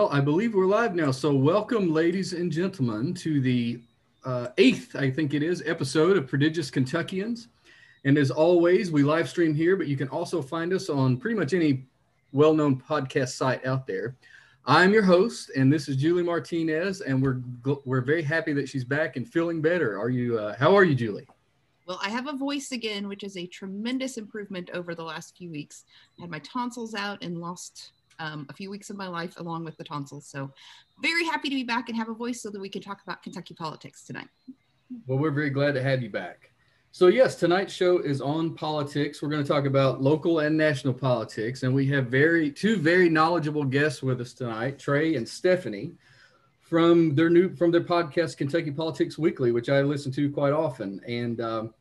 [0.00, 1.10] Well, I believe we're live now.
[1.10, 3.82] So, welcome, ladies and gentlemen, to the
[4.24, 7.48] uh, eighth, I think it is, episode of Prodigious Kentuckians.
[8.06, 11.38] And as always, we live stream here, but you can also find us on pretty
[11.38, 11.84] much any
[12.32, 14.16] well known podcast site out there.
[14.64, 17.42] I'm your host, and this is Julie Martinez, and we're
[17.84, 20.00] we're very happy that she's back and feeling better.
[20.00, 20.38] Are you?
[20.38, 21.28] Uh, how are you, Julie?
[21.86, 25.50] Well, I have a voice again, which is a tremendous improvement over the last few
[25.50, 25.84] weeks.
[26.18, 29.64] I had my tonsils out and lost um, a few weeks of my life along
[29.64, 30.26] with the tonsils.
[30.26, 30.52] So,
[31.02, 33.22] very happy to be back and have a voice so that we can talk about
[33.22, 34.28] Kentucky politics tonight.
[35.06, 36.50] Well, we're very glad to have you back.
[36.92, 39.22] So, yes, tonight's show is on politics.
[39.22, 43.08] We're going to talk about local and national politics, and we have very two very
[43.08, 45.92] knowledgeable guests with us tonight, Trey and Stephanie,
[46.60, 51.00] from their new from their podcast Kentucky Politics Weekly, which I listen to quite often.
[51.06, 51.74] And um,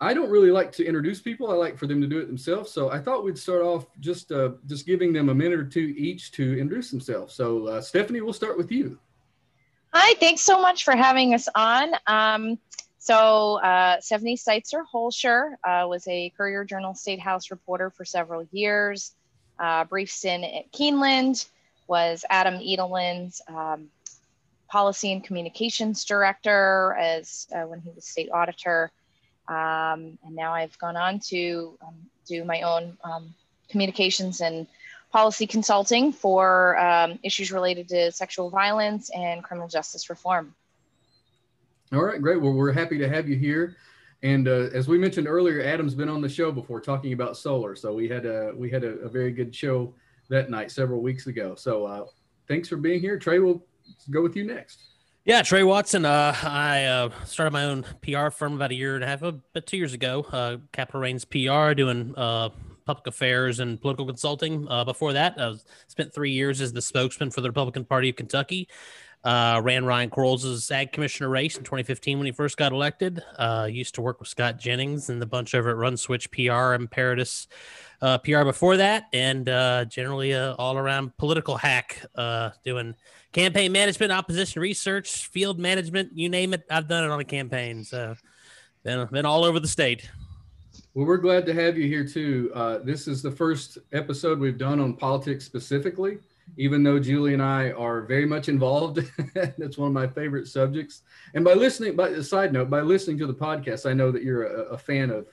[0.00, 1.50] I don't really like to introduce people.
[1.50, 2.70] I like for them to do it themselves.
[2.70, 5.94] So I thought we'd start off just uh, just giving them a minute or two
[5.96, 7.34] each to introduce themselves.
[7.34, 8.98] So uh, Stephanie, we'll start with you.
[9.94, 11.92] Hi, thanks so much for having us on.
[12.06, 12.58] Um,
[12.98, 18.46] so uh, Stephanie Steitzer Holscher uh, was a Courier Journal State House reporter for several
[18.52, 19.14] years.
[19.58, 21.48] Uh, brief stint at Keeneland
[21.86, 23.86] was Adam Edelen's um,
[24.68, 28.90] policy and communications director as uh, when he was state auditor.
[29.48, 31.94] Um, and now I've gone on to um,
[32.26, 33.34] do my own um,
[33.68, 34.66] communications and
[35.12, 40.54] policy consulting for um, issues related to sexual violence and criminal justice reform.
[41.92, 42.40] All right, great.
[42.40, 43.76] Well, we're happy to have you here.
[44.22, 47.76] And uh, as we mentioned earlier, Adam's been on the show before talking about solar.
[47.76, 49.94] So we had a we had a, a very good show
[50.28, 51.54] that night several weeks ago.
[51.54, 52.04] So uh,
[52.48, 53.38] thanks for being here, Trey.
[53.38, 53.62] We'll
[54.10, 54.80] go with you next.
[55.26, 56.04] Yeah, Trey Watson.
[56.04, 59.66] Uh, I uh, started my own PR firm about a year and a half, about
[59.66, 60.24] two years ago.
[60.30, 62.50] Uh, Capital Reigns PR, doing uh,
[62.84, 64.68] public affairs and political consulting.
[64.68, 68.10] Uh, before that, I was, spent three years as the spokesman for the Republican Party
[68.10, 68.68] of Kentucky.
[69.24, 73.20] Uh, ran Ryan Quarles' ag commissioner race in 2015 when he first got elected.
[73.68, 77.48] Used to work with Scott Jennings and the bunch over at RunSwitch PR and Paradis
[78.00, 79.46] PR before that, and
[79.90, 82.00] generally all around political hack
[82.62, 82.94] doing
[83.32, 86.64] campaign management, opposition research, field management, you name it.
[86.70, 87.84] I've done it on a campaign.
[87.84, 88.14] So
[88.84, 90.08] been, been all over the state.
[90.94, 92.50] Well, we're glad to have you here too.
[92.54, 96.18] Uh, this is the first episode we've done on politics specifically,
[96.56, 99.00] even though Julie and I are very much involved.
[99.34, 101.02] That's one of my favorite subjects.
[101.34, 104.22] And by listening, by a side note, by listening to the podcast, I know that
[104.22, 105.26] you're a, a fan of,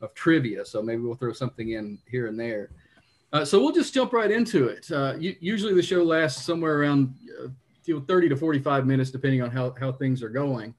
[0.00, 0.64] of trivia.
[0.64, 2.70] So maybe we'll throw something in here and there.
[3.32, 4.90] Uh, so we'll just jump right into it.
[4.90, 7.48] Uh, usually the show lasts somewhere around uh,
[7.84, 10.74] you know, 30 to 45 minutes, depending on how, how things are going.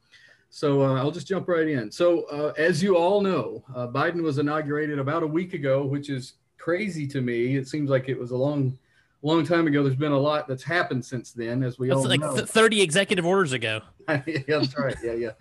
[0.50, 1.92] So uh, I'll just jump right in.
[1.92, 6.10] So uh, as you all know, uh, Biden was inaugurated about a week ago, which
[6.10, 7.56] is crazy to me.
[7.56, 8.78] It seems like it was a long,
[9.22, 9.84] long time ago.
[9.84, 12.36] There's been a lot that's happened since then, as we that's all like know.
[12.36, 13.82] 30 executive orders ago.
[14.10, 14.96] yeah, that's right.
[15.04, 15.32] Yeah, yeah.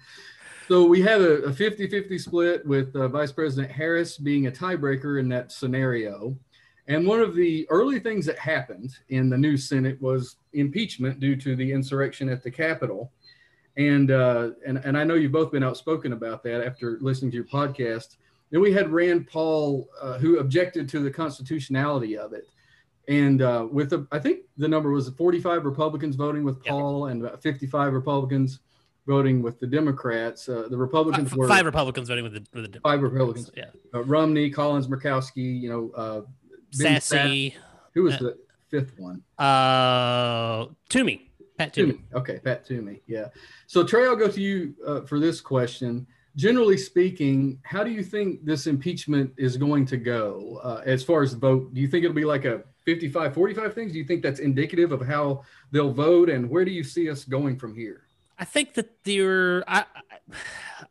[0.69, 5.27] So we have a 50 50 split with Vice President Harris being a tiebreaker in
[5.31, 6.37] that scenario.
[6.89, 11.37] And one of the early things that happened in the new Senate was impeachment due
[11.37, 13.13] to the insurrection at the Capitol.
[13.77, 17.37] And, uh, and, and I know you've both been outspoken about that after listening to
[17.37, 18.17] your podcast.
[18.51, 22.49] Then we had Rand Paul, uh, who objected to the constitutionality of it.
[23.07, 27.25] And uh, with, a, I think the number was 45 Republicans voting with Paul and
[27.25, 28.61] about 55 Republicans
[29.07, 30.49] voting with the Democrats.
[30.49, 33.51] Uh, the Republicans five, were five Republicans voting with the, with the five Republicans.
[33.57, 36.21] Yeah, uh, Romney, Collins, Murkowski, you know, uh,
[36.73, 37.53] Sasse.
[37.53, 37.63] Sass-
[37.95, 38.37] Who was the
[38.69, 39.23] fifth one?
[39.39, 41.31] Uh, Toomey.
[41.57, 41.93] Pat Toomey.
[41.93, 42.05] Toomey.
[42.15, 43.03] Okay, Pat Toomey.
[43.07, 43.29] Yeah.
[43.67, 46.07] So Trey, I'll go to you uh, for this question.
[46.37, 51.23] Generally speaking, how do you think this impeachment is going to go uh, as far
[51.23, 51.75] as the vote?
[51.75, 53.93] Do you think it'll be like a 55 45 things?
[53.93, 55.43] Do you think that's indicative of how
[55.73, 56.31] they'll vote?
[56.31, 58.03] And where do you see us going from here?
[58.39, 59.65] I think that they're.
[59.69, 59.85] I,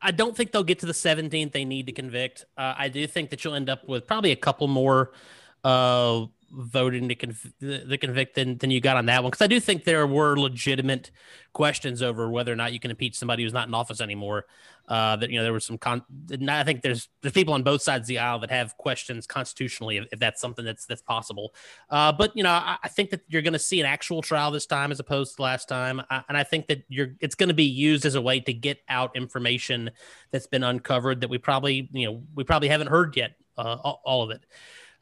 [0.01, 2.43] I don't think they'll get to the 17th they need to convict.
[2.57, 5.13] Uh, I do think that you'll end up with probably a couple more
[5.63, 9.47] uh, voting to conv- the convict than, than you got on that one because I
[9.47, 11.11] do think there were legitimate
[11.53, 14.45] questions over whether or not you can impeach somebody who's not in office anymore.
[14.87, 16.01] Uh, that you know there was some con.
[16.47, 19.97] I think there's there's people on both sides of the aisle that have questions constitutionally
[19.97, 21.53] if, if that's something that's that's possible.
[21.89, 24.49] Uh, but you know I, I think that you're going to see an actual trial
[24.49, 27.49] this time as opposed to last time, I, and I think that you're it's going
[27.49, 29.91] to be used as a way to get out information
[30.31, 34.01] that's been uncovered that we probably you know we probably haven't heard yet uh, all,
[34.05, 34.45] all of it.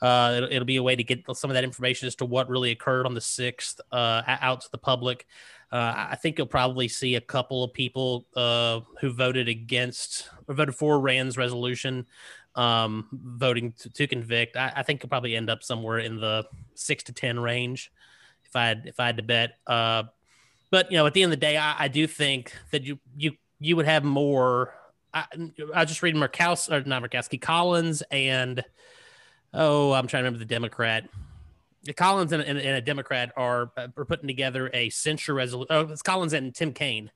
[0.05, 2.47] Uh, it'll, it'll, be a way to get some of that information as to what
[2.47, 5.25] really occurred on the 6th uh, out to the public.
[5.71, 10.53] Uh, I think you'll probably see a couple of people uh, who voted against or
[10.53, 12.05] voted for Rand's resolution
[12.53, 14.55] um, voting to, to convict.
[14.55, 17.91] I, I, think you'll probably end up somewhere in the six to 10 range.
[18.45, 19.57] If I had if I had to bet.
[19.65, 20.03] Uh,
[20.69, 22.99] but you know, at the end of the day, I, I do think that you
[23.17, 24.71] you you would have more.
[25.13, 25.25] I,
[25.73, 28.63] I just read Murkowski or not Murkowski Collins and
[29.55, 31.09] oh, I'm trying to remember the Democrat.
[31.95, 35.67] Collins and, and, and a Democrat are are putting together a censure resolution.
[35.69, 37.11] Oh, it's Collins and Tim Kaine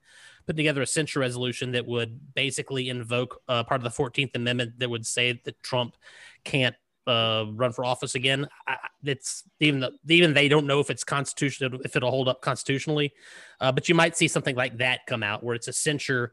[0.50, 4.80] putting together a censure resolution that would basically invoke uh, part of the 14th Amendment
[4.80, 5.96] that would say that Trump
[6.44, 6.76] can't
[7.06, 8.48] uh, run for office again.
[8.68, 12.42] I, it's even the, even they don't know if it's constitutional if it'll hold up
[12.42, 13.14] constitutionally.
[13.62, 16.32] Uh, but you might see something like that come out where it's a censure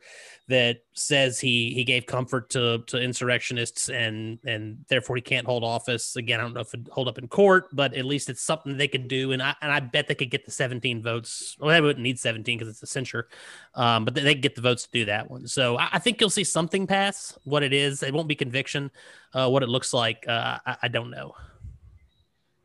[0.49, 5.65] that says he he gave comfort to to insurrectionists and and therefore he can't hold
[5.65, 6.39] office again.
[6.39, 8.89] I don't know if it hold up in court, but at least it's something they
[8.89, 9.33] could do.
[9.33, 11.57] And I and I bet they could get the 17 votes.
[11.59, 13.29] Well, they wouldn't need 17 because it's a censure,
[13.75, 15.47] um, but they, get the votes to do that one.
[15.47, 17.37] So I, I, think you'll see something pass.
[17.45, 18.91] What it is, it won't be conviction.
[19.33, 21.35] Uh, what it looks like, uh, I, I don't know.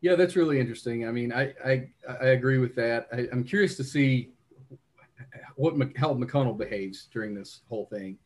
[0.01, 1.07] Yeah, that's really interesting.
[1.07, 3.07] I mean, I I, I agree with that.
[3.13, 4.31] I, am curious to see
[5.55, 8.17] what how McConnell behaves during this whole thing.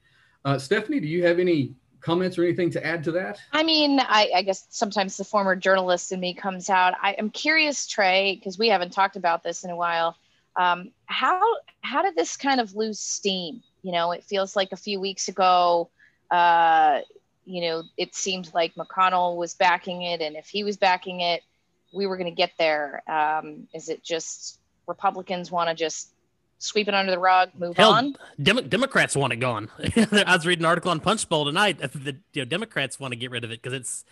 [0.43, 3.39] Uh, Stephanie, do you have any comments or anything to add to that?
[3.51, 6.93] I mean, I, I guess sometimes the former journalist in me comes out.
[7.01, 10.15] I am curious, Trey, because we haven't talked about this in a while.
[10.55, 11.41] Um, how
[11.81, 13.63] how did this kind of lose steam?
[13.81, 15.89] You know, it feels like a few weeks ago.
[16.29, 17.01] Uh,
[17.45, 21.41] you know, it seemed like McConnell was backing it, and if he was backing it,
[21.93, 23.03] we were going to get there.
[23.09, 26.14] Um, is it just Republicans want to just
[26.65, 28.15] sweep it under the rug, move Hell, on.
[28.41, 29.69] Dem- Democrats want it gone.
[29.95, 33.31] I was reading an article on Punchbowl tonight The you know, Democrats want to get
[33.31, 34.05] rid of it because it's.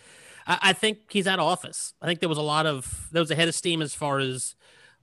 [0.46, 1.94] I, I, think he's out of office.
[2.02, 4.18] I think there was a lot of there was a head of steam as far
[4.18, 4.54] as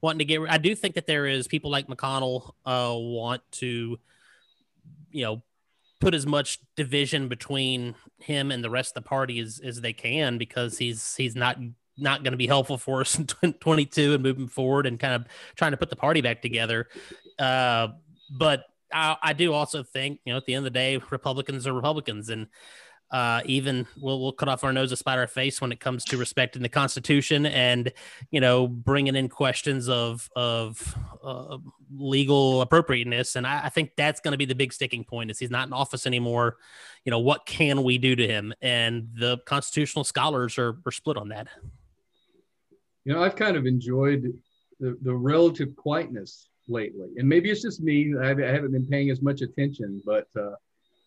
[0.02, 0.42] wanting to get.
[0.50, 4.00] I do think that there is people like McConnell uh, want to,
[5.12, 5.42] you know,
[6.00, 9.94] put as much division between him and the rest of the party as, as they
[9.94, 11.58] can because he's he's not
[11.98, 15.26] not going to be helpful for us in 22 and moving forward and kind of
[15.56, 16.88] trying to put the party back together.
[17.40, 17.90] Uh,
[18.30, 21.68] but I, I, do also think, you know, at the end of the day, Republicans
[21.68, 22.48] are Republicans, and
[23.12, 26.06] uh, even we'll we'll cut off our nose to spite our face when it comes
[26.06, 27.92] to respecting the Constitution and
[28.32, 31.58] you know bringing in questions of of uh,
[31.94, 33.36] legal appropriateness.
[33.36, 35.68] And I, I think that's going to be the big sticking point: is he's not
[35.68, 36.58] in office anymore.
[37.04, 38.54] You know, what can we do to him?
[38.62, 41.48] And the constitutional scholars are, are split on that.
[43.04, 44.32] You know, I've kind of enjoyed
[44.80, 47.10] the, the relative quietness lately.
[47.18, 48.14] And maybe it's just me.
[48.20, 50.52] I haven't been paying as much attention, but uh,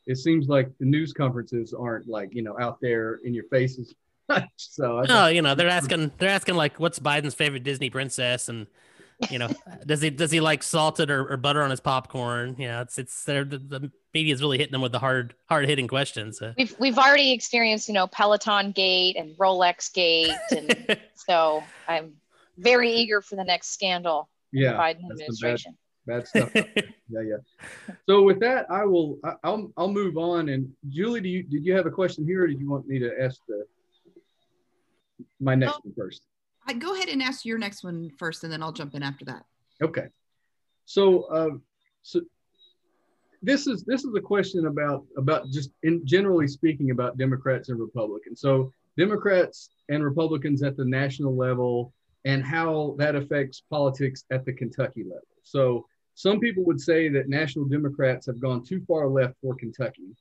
[0.07, 3.95] it seems like the news conferences aren't like, you know, out there in your faces.
[4.57, 8.49] so, I no, you know, they're asking, they're asking like, what's Biden's favorite Disney princess?
[8.49, 8.67] And,
[9.31, 9.49] you know,
[9.87, 12.57] does he, does he like salted or, or butter on his popcorn?
[12.59, 15.35] You know, it's, it's, they're, the, the media is really hitting them with the hard,
[15.47, 16.43] hard hitting questions.
[16.57, 20.37] We've, we've already experienced, you know, Peloton gate and Rolex gate.
[20.51, 22.15] And so I'm
[22.59, 25.77] very eager for the next scandal yeah, Biden administration.
[26.07, 26.51] Bad, bad stuff.
[26.55, 27.37] yeah, yeah.
[28.09, 29.19] So with that, I will.
[29.25, 30.49] I, will I'll move on.
[30.49, 32.99] And Julie, do you did you have a question here, or did you want me
[32.99, 33.65] to ask the
[35.41, 36.23] my next oh, one first?
[36.67, 39.25] I go ahead and ask your next one first, and then I'll jump in after
[39.27, 39.45] that.
[39.83, 40.07] Okay.
[40.87, 41.51] So, uh,
[42.03, 42.21] so
[43.43, 47.79] this is this is a question about about just in generally speaking about Democrats and
[47.79, 48.41] Republicans.
[48.41, 51.93] So Democrats and Republicans at the national level
[52.25, 55.27] and how that affects politics at the Kentucky level.
[55.43, 60.17] So some people would say that national Democrats have gone too far left for Kentucky.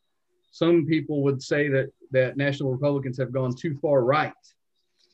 [0.51, 4.33] Some people would say that that national Republicans have gone too far right.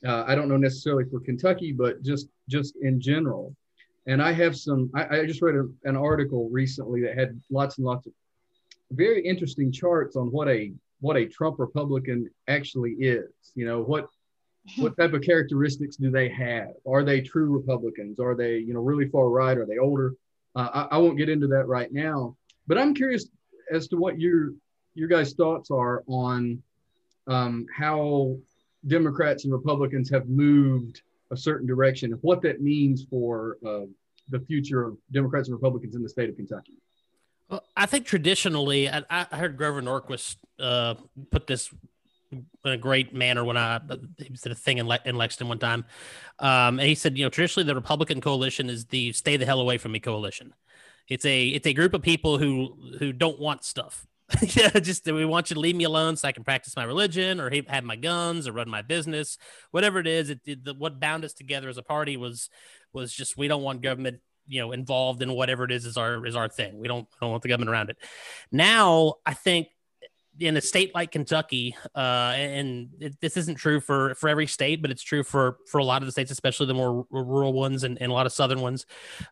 [0.05, 3.55] Uh, I don't know necessarily for Kentucky, but just just in general.
[4.07, 4.89] And I have some.
[4.95, 8.13] I, I just read a, an article recently that had lots and lots of
[8.91, 13.29] very interesting charts on what a what a Trump Republican actually is.
[13.55, 14.07] You know what
[14.77, 16.69] what type of characteristics do they have?
[16.87, 18.19] Are they true Republicans?
[18.19, 19.57] Are they, you know, really far right?
[19.57, 20.13] Are they older?
[20.55, 22.35] Uh, I, I, won't get into that right now,
[22.67, 23.27] but I'm curious
[23.71, 24.53] as to what your
[24.95, 26.61] your guys' thoughts are on
[27.27, 28.35] um, how
[28.87, 31.01] Democrats and Republicans have moved
[31.31, 33.81] a certain direction and what that means for uh,
[34.29, 36.73] the future of Democrats and Republicans in the state of Kentucky.
[37.49, 40.95] Well, I think traditionally, I, I heard Grover Norquist uh,
[41.31, 41.73] put this
[42.31, 43.79] in a great manner when I
[44.17, 45.85] he said a thing in, Le- in Lexington one time.
[46.39, 49.59] Um, and he said, you know, traditionally the Republican coalition is the stay the hell
[49.59, 50.53] away from me coalition.
[51.07, 54.05] It's a it's a group of people who who don't want stuff.
[54.41, 57.39] yeah, just we want you to leave me alone so I can practice my religion
[57.39, 59.39] or have my guns or run my business,
[59.71, 60.29] whatever it is.
[60.29, 62.49] It, it the, what bound us together as a party was
[62.93, 66.23] was just we don't want government you know involved in whatever it is is our
[66.27, 66.77] is our thing.
[66.77, 67.97] We don't don't want the government around it.
[68.51, 69.69] Now I think
[70.39, 74.81] in a state like Kentucky, uh, and it, this isn't true for for every state,
[74.81, 77.83] but it's true for for a lot of the states, especially the more rural ones
[77.83, 78.85] and, and a lot of southern ones.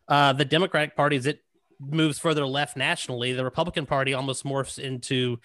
[0.06, 1.40] Uh, the Democratic Party, as it
[1.80, 5.38] moves further left nationally, the Republican Party almost morphs into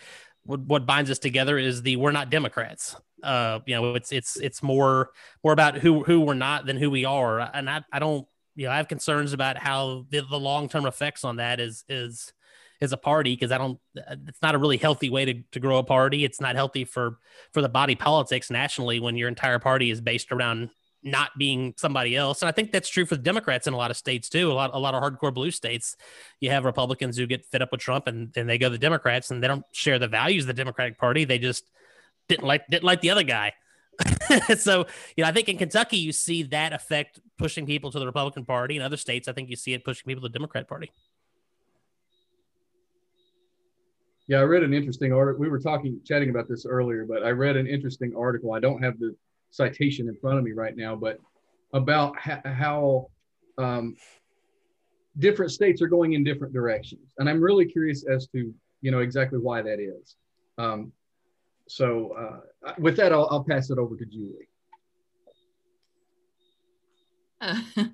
[0.43, 2.96] what, what binds us together is the we're not Democrats.
[3.22, 5.12] Uh, you know, it's it's it's more
[5.43, 8.65] more about who who we're not than who we are, and I I don't you
[8.65, 12.34] know I have concerns about how the, the long term effects on that is is
[12.84, 13.80] as a party because I don't.
[13.98, 16.24] Uh, it's not a really healthy way to, to grow a party.
[16.24, 17.18] It's not healthy for
[17.52, 20.70] for the body politics nationally when your entire party is based around
[21.04, 22.42] not being somebody else.
[22.42, 24.52] And I think that's true for the Democrats in a lot of states too.
[24.52, 25.96] A lot a lot of hardcore blue states,
[26.40, 28.78] you have Republicans who get fed up with Trump and then they go to the
[28.78, 31.25] Democrats and they don't share the values of the Democratic Party.
[31.25, 31.70] They just
[32.30, 33.54] didn't like didn't like the other guy.
[34.58, 34.86] so,
[35.16, 38.46] you know, I think in Kentucky you see that effect pushing people to the Republican
[38.46, 38.75] Party.
[38.75, 40.92] In other states, I think you see it pushing people to the Democrat Party.
[44.27, 45.42] Yeah, I read an interesting article.
[45.42, 48.53] We were talking, chatting about this earlier, but I read an interesting article.
[48.53, 49.15] I don't have the
[49.51, 51.20] citation in front of me right now, but
[51.74, 53.10] about ha- how
[53.58, 53.96] um,
[55.20, 59.00] different states are going in different directions, and I'm really curious as to you know
[59.00, 60.15] exactly why that is.
[60.58, 60.94] Um,
[61.68, 64.50] so, uh, with that, I'll, I'll pass it over to Julie.
[67.42, 67.60] Uh,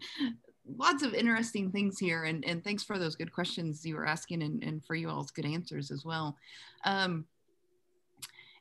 [0.78, 4.44] lots of interesting things here and, and thanks for those good questions you were asking
[4.44, 6.38] and, and for you all's good answers as well.
[6.86, 7.26] Um,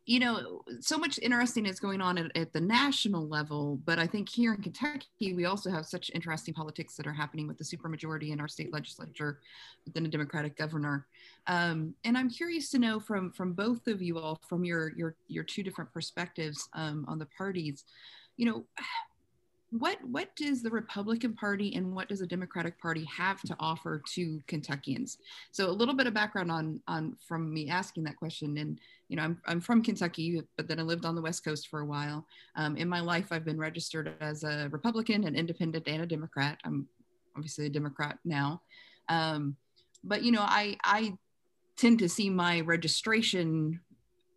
[0.08, 4.06] you know so much interesting is going on at, at, the national level but i
[4.06, 7.64] think here in kentucky we also have such interesting politics that are happening with the
[7.64, 9.38] supermajority in our state legislature
[9.84, 11.06] within a democratic governor.
[11.46, 15.14] Um, and i'm curious to know from from both of you all from your your
[15.28, 17.84] your two different perspectives um, on the parties
[18.38, 18.64] you know
[19.70, 24.02] what what does the Republican Party and what does the Democratic Party have to offer
[24.14, 25.18] to Kentuckians?
[25.52, 28.56] So a little bit of background on on from me asking that question.
[28.56, 31.68] And you know, I'm I'm from Kentucky, but then I lived on the West Coast
[31.68, 32.26] for a while.
[32.56, 36.58] Um, in my life, I've been registered as a Republican, an Independent, and a Democrat.
[36.64, 36.88] I'm
[37.36, 38.62] obviously a Democrat now,
[39.10, 39.56] um,
[40.02, 41.18] but you know, I I
[41.76, 43.80] tend to see my registration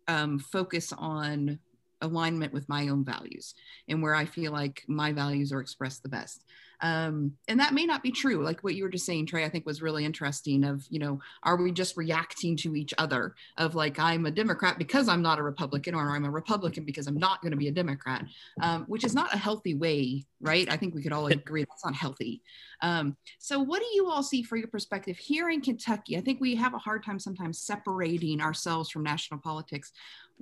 [0.08, 1.58] um, focus on
[2.02, 3.54] alignment with my own values
[3.88, 6.44] and where I feel like my values are expressed the best.
[6.82, 8.42] Um, and that may not be true.
[8.42, 11.20] Like what you were just saying, Trey, I think was really interesting of, you know,
[11.44, 15.38] are we just reacting to each other of like, I'm a Democrat because I'm not
[15.38, 18.24] a Republican or I'm a Republican because I'm not going to be a Democrat,
[18.60, 20.68] um, which is not a healthy way, right?
[20.68, 22.42] I think we could all agree that's not healthy.
[22.82, 26.16] Um, so what do you all see for your perspective here in Kentucky?
[26.16, 29.92] I think we have a hard time sometimes separating ourselves from national politics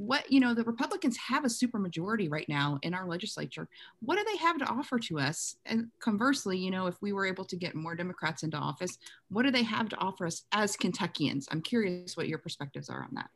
[0.00, 3.69] what you know the republicans have a supermajority right now in our legislature.
[4.00, 5.57] What do they have to offer to us?
[5.66, 9.42] And conversely you know if we were able to get more democrats into office what
[9.42, 11.47] do they have to offer us as kentuckians?
[11.50, 13.30] I'm curious what your perspectives are on that.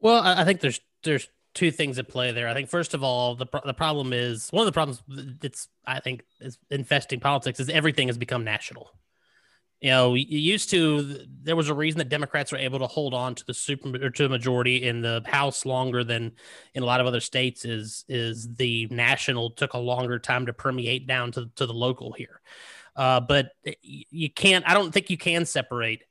[0.00, 2.48] Well i think there's there's two things at play there.
[2.48, 5.02] I think first of all the, the problem is one of the problems
[5.40, 8.90] that's i think is infesting politics is everything has become national
[9.80, 13.14] you know, you used to there was a reason that Democrats were able to hold
[13.14, 16.32] on to the super or to the majority in the House longer than
[16.74, 17.64] in a lot of other states.
[17.64, 22.12] Is is the national took a longer time to permeate down to to the local
[22.12, 22.42] here,
[22.94, 24.68] uh, but you can't.
[24.68, 26.04] I don't think you can separate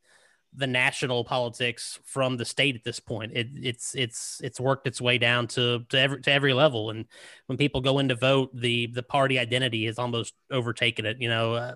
[0.52, 3.34] the national politics from the state at this point.
[3.36, 7.06] It, it's it's it's worked its way down to to every to every level, and
[7.46, 11.18] when people go in to vote, the the party identity has almost overtaken it.
[11.20, 11.76] You know, uh,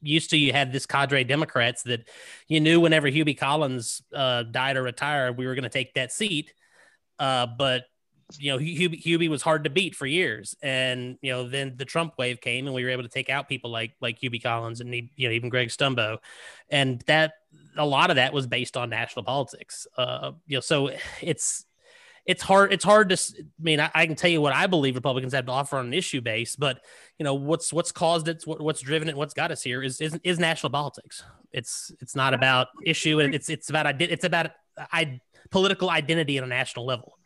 [0.00, 2.08] used to you had this cadre Democrats that
[2.48, 6.12] you knew whenever Hubie Collins uh, died or retired, we were going to take that
[6.12, 6.52] seat.
[7.18, 7.84] Uh, but
[8.38, 11.84] you know, Hubie, Hubie was hard to beat for years, and you know, then the
[11.84, 14.80] Trump wave came, and we were able to take out people like like Hubie Collins
[14.80, 16.18] and you know even Greg Stumbo,
[16.70, 17.34] and that
[17.76, 19.86] a lot of that was based on national politics.
[19.96, 21.66] Uh, you know, so it's
[22.26, 22.72] it's hard.
[22.72, 23.16] It's hard to.
[23.16, 25.86] I mean, I, I, can tell you what I believe Republicans have to offer on
[25.86, 26.80] an issue base, but
[27.18, 30.00] you know what's what's caused it, what, what's driven it, what's got us here is,
[30.00, 31.22] is is national politics.
[31.52, 34.46] It's it's not about issue, and it's it's about it's about
[34.78, 37.18] uh, I, political identity at a national level.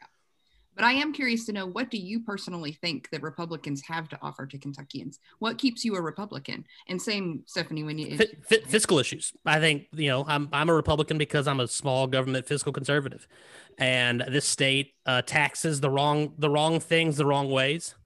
[0.78, 4.18] But I am curious to know what do you personally think that Republicans have to
[4.23, 5.18] offer to Kentuckians?
[5.40, 6.64] What keeps you a Republican?
[6.87, 9.32] And same, Stephanie, when you F- f- fiscal issues.
[9.44, 13.26] I think you know I'm I'm a Republican because I'm a small government fiscal conservative,
[13.76, 17.97] and this state uh, taxes the wrong the wrong things the wrong ways,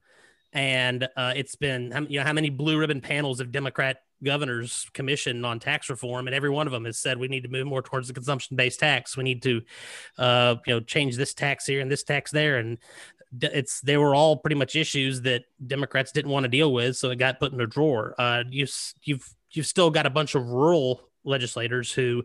[0.51, 5.43] and uh, it's been you know how many blue ribbon panels of Democrat governors commission
[5.45, 7.81] on tax reform, and every one of them has said we need to move more
[7.81, 9.17] towards the consumption based tax.
[9.17, 9.61] We need to,
[10.17, 12.77] uh, you know, change this tax here and this tax there, and
[13.41, 17.09] it's they were all pretty much issues that Democrats didn't want to deal with, so
[17.09, 18.15] it got put in a drawer.
[18.17, 18.67] Uh, you
[19.03, 22.23] you've you've still got a bunch of rural legislators who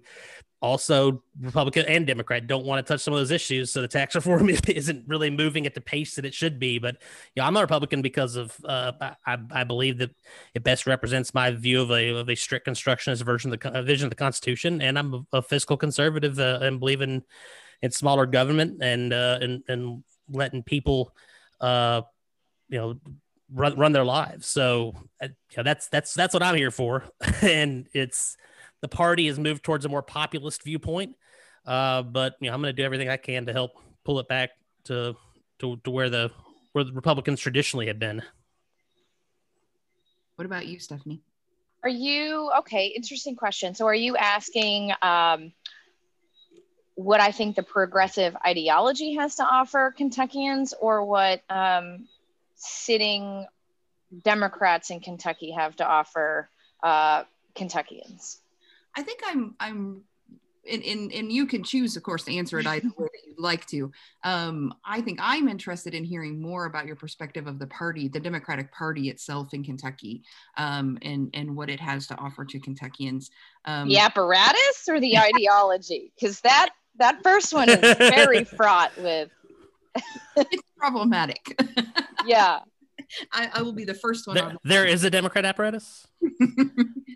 [0.61, 3.73] also Republican and Democrat don't want to touch some of those issues.
[3.73, 6.79] So the tax reform isn't really moving at the pace that it should be.
[6.79, 6.97] But
[7.35, 8.93] yeah, I'm a Republican because of uh,
[9.27, 10.11] I, I believe that
[10.55, 14.07] it best represents my view of a, of a strict constructionist version of the vision
[14.07, 17.23] of the Constitution, and I'm a, a fiscal conservative uh, and believe in
[17.83, 21.15] in smaller government and uh, and and letting people,
[21.61, 22.03] uh,
[22.69, 23.01] you know,
[23.53, 24.47] run run their lives.
[24.47, 27.05] So uh, yeah, that's that's that's what I'm here for,
[27.43, 28.37] and it's
[28.81, 31.17] the party has moved towards a more populist viewpoint.
[31.67, 33.73] Uh, but you know, I'm going to do everything I can to help
[34.05, 34.51] pull it back
[34.85, 35.17] to,
[35.59, 36.31] to to where the
[36.73, 38.23] where the Republicans traditionally have been.
[40.37, 41.21] What about you, Stephanie?
[41.83, 42.87] Are you okay?
[42.87, 43.75] Interesting question.
[43.75, 45.53] So, are you asking um,
[46.95, 52.09] what I think the progressive ideology has to offer Kentuckians, or what um,
[52.57, 53.47] sitting
[54.23, 56.49] Democrats in Kentucky have to offer
[56.83, 58.39] uh, Kentuckians?
[58.99, 60.03] I think I'm I'm
[60.69, 63.39] and, and, and you can choose, of course, to answer it either way that you'd
[63.39, 63.91] like to.
[64.25, 68.21] Um, I think I'm interested in hearing more about your perspective of the party, the
[68.21, 70.25] Democratic Party itself in Kentucky,
[70.57, 73.31] um, and and what it has to offer to Kentuckians.
[73.65, 76.13] Um, the apparatus or the ideology?
[76.19, 79.31] Because that that first one is very fraught with.
[80.37, 81.57] it's problematic.
[82.27, 82.59] yeah.
[83.33, 84.37] I, I, will be the first one.
[84.37, 86.07] There, there is a Democrat apparatus.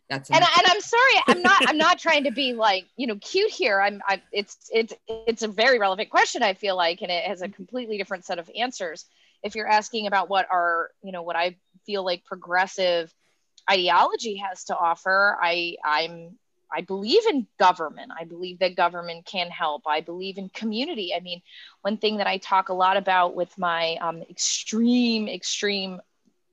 [0.08, 3.16] That's and, and I'm sorry, I'm not I'm not trying to be like you know
[3.16, 3.80] cute here.
[3.80, 6.42] I'm I it's it's it's a very relevant question.
[6.42, 9.06] I feel like, and it has a completely different set of answers.
[9.42, 11.56] If you're asking about what our you know what I
[11.86, 13.12] feel like progressive
[13.70, 16.38] ideology has to offer, I I'm
[16.74, 18.12] I believe in government.
[18.18, 19.82] I believe that government can help.
[19.86, 21.12] I believe in community.
[21.14, 21.42] I mean,
[21.82, 26.00] one thing that I talk a lot about with my um, extreme, extreme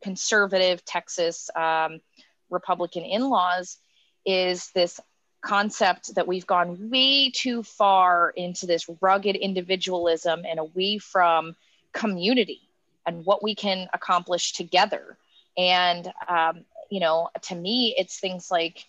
[0.01, 2.01] conservative Texas um,
[2.49, 3.77] Republican in laws
[4.25, 4.99] is this
[5.41, 11.55] concept that we've gone way too far into this rugged individualism and away from
[11.93, 12.61] community
[13.05, 15.17] and what we can accomplish together.
[15.57, 18.85] And, um, you know, to me, it's things like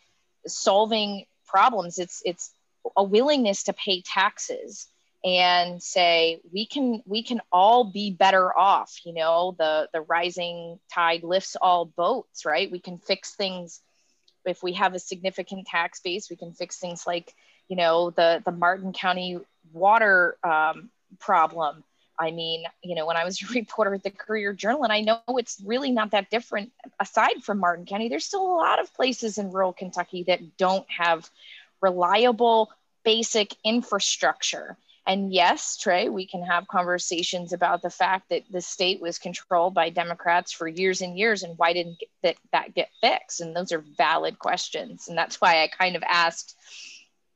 [0.47, 1.99] solving problems.
[1.99, 2.53] It's, it's
[2.97, 4.87] a willingness to pay taxes
[5.25, 10.79] and say we can we can all be better off you know the the rising
[10.93, 12.71] tide lifts all boats right?
[12.71, 13.81] We can fix things.
[14.47, 17.35] If we have a significant tax base we can fix things like
[17.69, 19.39] you know the the martin county
[19.73, 21.85] water um, problem
[22.21, 25.01] i mean you know when i was a reporter at the courier journal and i
[25.01, 28.93] know it's really not that different aside from martin county there's still a lot of
[28.95, 31.29] places in rural kentucky that don't have
[31.81, 32.71] reliable
[33.03, 39.01] basic infrastructure and yes, Trey, we can have conversations about the fact that the state
[39.01, 43.41] was controlled by Democrats for years and years, and why didn't that, that get fixed?
[43.41, 45.09] And those are valid questions.
[45.09, 46.55] And that's why I kind of asked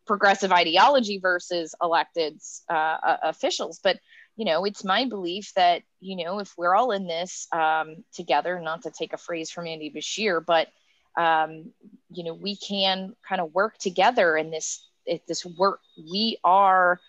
[0.07, 3.81] progressive ideology versus elected uh, officials.
[3.83, 3.99] But
[4.37, 8.61] you know, it's my belief that you know if we're all in this um, together,
[8.61, 10.68] not to take a phrase from Andy Beshear, but
[11.16, 11.70] um,
[12.11, 14.87] you know, we can kind of work together in this
[15.29, 15.81] this work.
[15.97, 17.01] We are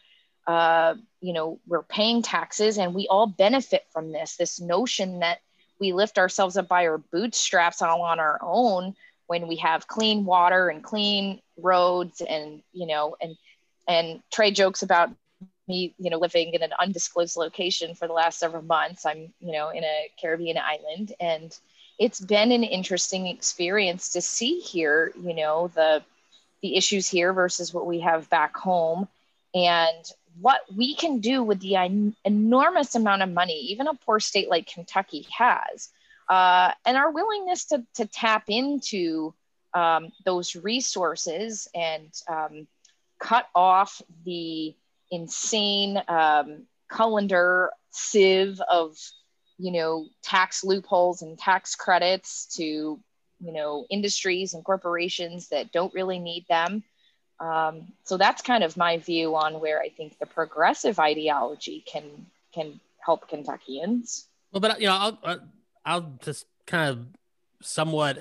[0.47, 4.35] uh, you know, we're paying taxes and we all benefit from this.
[4.37, 5.39] This notion that
[5.79, 8.93] we lift ourselves up by our bootstraps all on our own
[9.27, 13.35] when we have clean water and clean roads and, you know, and,
[13.87, 15.09] and Trey jokes about
[15.67, 19.05] me, you know, living in an undisclosed location for the last several months.
[19.05, 21.57] I'm, you know, in a Caribbean island and
[21.97, 26.03] it's been an interesting experience to see here, you know, the,
[26.61, 29.07] the issues here versus what we have back home
[29.53, 31.75] and what we can do with the
[32.25, 35.89] enormous amount of money, even a poor state like Kentucky has,
[36.27, 39.33] uh, and our willingness to, to tap into
[39.73, 42.67] um, those resources and um,
[43.19, 44.75] cut off the
[45.15, 48.97] insane um, colander sieve of
[49.57, 52.99] you know tax loopholes and tax credits to
[53.39, 56.83] you know industries and corporations that don't really need them
[57.39, 62.03] um, so that's kind of my view on where I think the progressive ideology can
[62.53, 64.27] can help Kentuckians.
[64.51, 65.39] Well, but you know, I'll
[65.85, 67.07] I'll just kind of
[67.61, 68.19] somewhat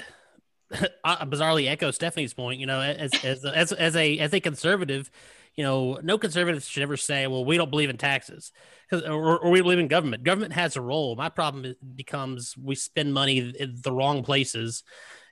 [1.06, 2.58] bizarrely echo Stephanie's point.
[2.58, 5.10] You know, as as as as a as a conservative,
[5.56, 8.52] you know, no conservatives should ever say, "Well, we don't believe in taxes,"
[8.92, 10.24] or, or we believe in government.
[10.24, 11.14] Government has a role.
[11.16, 14.82] My problem becomes we spend money in the wrong places,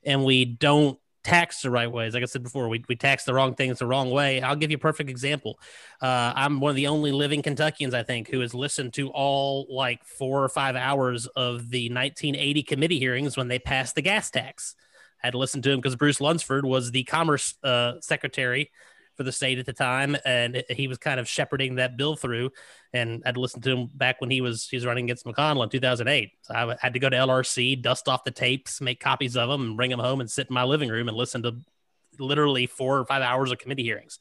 [0.05, 2.15] and we don't tax the right ways.
[2.15, 4.41] Like I said before, we, we tax the wrong things the wrong way.
[4.43, 5.59] I'll give you a perfect example.
[6.01, 9.67] Uh, I'm one of the only living Kentuckians, I think, who has listened to all
[9.71, 14.31] like four or five hours of the 1980 committee hearings when they passed the gas
[14.31, 14.75] tax.
[15.23, 18.71] I had to listen to him because Bruce Lunsford was the Commerce uh, Secretary
[19.23, 22.51] for the state at the time, and he was kind of shepherding that bill through.
[22.93, 25.71] And I'd listened to him back when he was he was running against McConnell in
[25.71, 26.33] 2008.
[26.43, 29.63] So I had to go to LRC, dust off the tapes, make copies of them,
[29.63, 31.57] and bring them home and sit in my living room and listen to
[32.19, 34.19] literally four or five hours of committee hearings,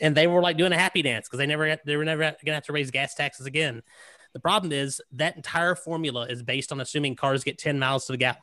[0.00, 2.52] and they were like doing a happy dance because they never they were never to
[2.52, 3.82] have to raise gas taxes again.
[4.32, 8.12] The problem is that entire formula is based on assuming cars get 10 miles to
[8.12, 8.38] the gallon.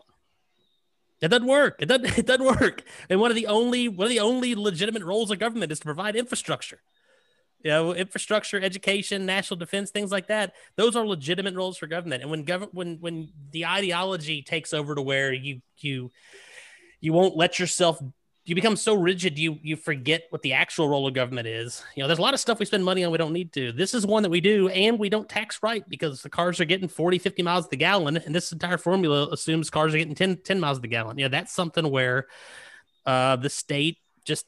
[1.22, 1.78] It doesn't work.
[1.80, 2.18] It doesn't.
[2.18, 2.84] It doesn't work.
[3.10, 5.86] And one of the only one of the only legitimate roles of government is to
[5.86, 6.80] provide infrastructure.
[7.64, 10.54] You know, infrastructure, education, national defense, things like that.
[10.76, 12.22] Those are legitimate roles for government.
[12.22, 16.12] And when government, when when the ideology takes over to where you you
[17.02, 18.00] you won't let yourself
[18.48, 21.84] you become so rigid you you forget what the actual role of government is.
[21.96, 23.74] You know there's a lot of stuff we spend money on we don't need to.
[23.74, 26.66] This is one that we do and we don't tax right because the cars are
[26.66, 30.16] getting 40 50 miles to the gallon and this entire formula assumes cars are getting
[30.16, 31.18] 10, 10 miles to the gallon.
[31.18, 32.28] You know that's something where
[33.06, 34.46] uh, the state just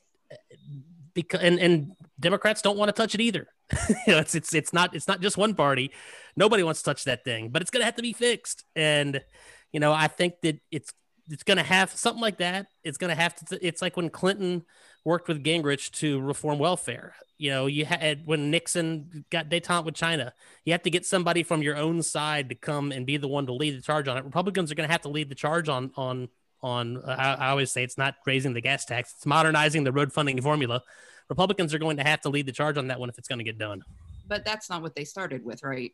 [1.14, 3.48] because and, and democrats don't want to touch it either.
[4.08, 5.92] You know it's it's it's not it's not just one party.
[6.38, 8.64] Nobody wants to touch that thing but it's going to have to be fixed.
[8.78, 9.22] And
[9.72, 10.94] you know i think that it's
[11.30, 12.68] it's going to have something like that.
[12.84, 13.66] It's going to have to.
[13.66, 14.64] It's like when Clinton
[15.06, 17.14] worked with Gingrich to reform welfare.
[17.38, 20.34] You know, you had when Nixon got détente with China.
[20.66, 23.46] You have to get somebody from your own side to come and be the one
[23.46, 24.26] to lead the charge on it.
[24.26, 26.30] Republicans are going to have to lead the charge on on
[26.62, 27.02] on.
[27.06, 30.42] I, I always say it's not raising the gas tax; it's modernizing the road funding
[30.42, 30.82] formula.
[31.30, 33.40] Republicans are going to have to lead the charge on that one if it's going
[33.40, 33.84] to get done.
[34.28, 35.92] But that's not what they started with, right?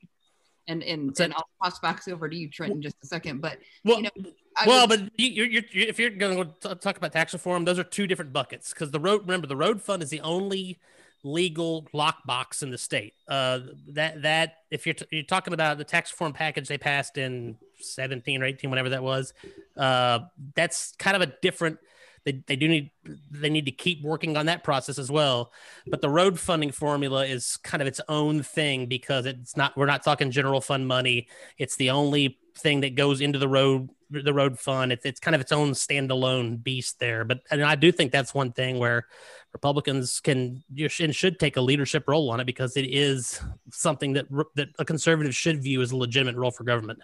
[0.68, 3.42] And and, and I'll pass back over to you, Trent, in just a second.
[3.42, 4.32] But well, you know,
[4.66, 7.80] well, would, but you, are you're, if you're going to talk about tax reform, those
[7.80, 9.22] are two different buckets because the road.
[9.22, 10.80] Remember, the road fund is the only
[11.24, 13.14] legal lockbox in the state.
[13.28, 17.18] Uh, that that if you're t- you're talking about the tax reform package they passed
[17.18, 19.34] in 17 or 18, whatever that was,
[19.78, 20.20] uh,
[20.56, 21.80] that's kind of a different
[22.26, 22.92] they, they do need
[23.32, 25.52] they need to keep working on that process as well.
[25.88, 29.86] But the road funding formula is kind of its own thing because it's not we're
[29.86, 31.28] not talking general fund money.
[31.58, 34.92] It's the only thing that goes into the road the road fund.
[34.92, 37.24] It's, it's kind of its own standalone beast there.
[37.26, 39.06] But and i do think that's one thing where
[39.54, 40.64] republicans can
[41.00, 43.40] and should take a leadership role on it because it is
[43.72, 47.00] something that that a conservative should view as a legitimate role for government.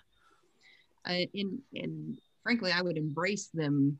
[1.07, 3.97] Uh, in in frankly i would embrace them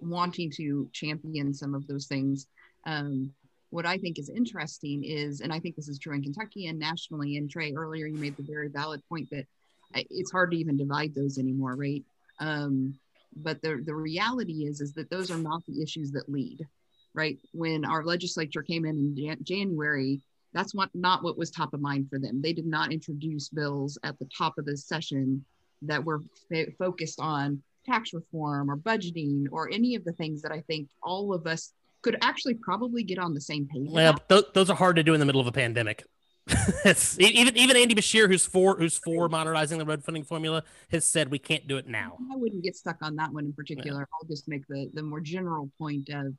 [0.00, 2.46] wanting to champion some of those things.
[2.86, 3.32] Um,
[3.70, 6.78] what I think is interesting is, and I think this is true in Kentucky and
[6.78, 7.36] nationally.
[7.36, 9.46] And Trey, earlier you made the very valid point that
[9.94, 12.04] it's hard to even divide those anymore, right?
[12.38, 12.98] Um,
[13.36, 16.66] but the the reality is, is that those are not the issues that lead,
[17.14, 17.38] right?
[17.52, 20.20] When our legislature came in in Jan- January,
[20.52, 22.40] that's what not what was top of mind for them.
[22.40, 25.44] They did not introduce bills at the top of the session
[25.82, 30.52] that were f- focused on tax reform or budgeting or any of the things that
[30.52, 31.72] I think all of us
[32.02, 33.90] could actually probably get on the same page.
[33.90, 36.04] Well, th- those are hard to do in the middle of a pandemic.
[37.18, 41.28] even even Andy Beshear, who's for who's for modernizing the road funding formula, has said
[41.28, 42.16] we can't do it now.
[42.32, 44.00] I wouldn't get stuck on that one in particular.
[44.00, 44.16] Yeah.
[44.20, 46.34] I'll just make the the more general point of,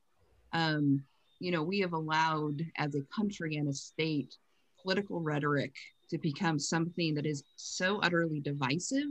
[0.54, 1.04] um,
[1.40, 4.34] you know, we have allowed as a country and a state
[4.82, 5.74] political rhetoric
[6.10, 9.10] to become something that is so utterly divisive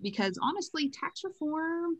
[0.00, 1.96] because honestly, tax reform,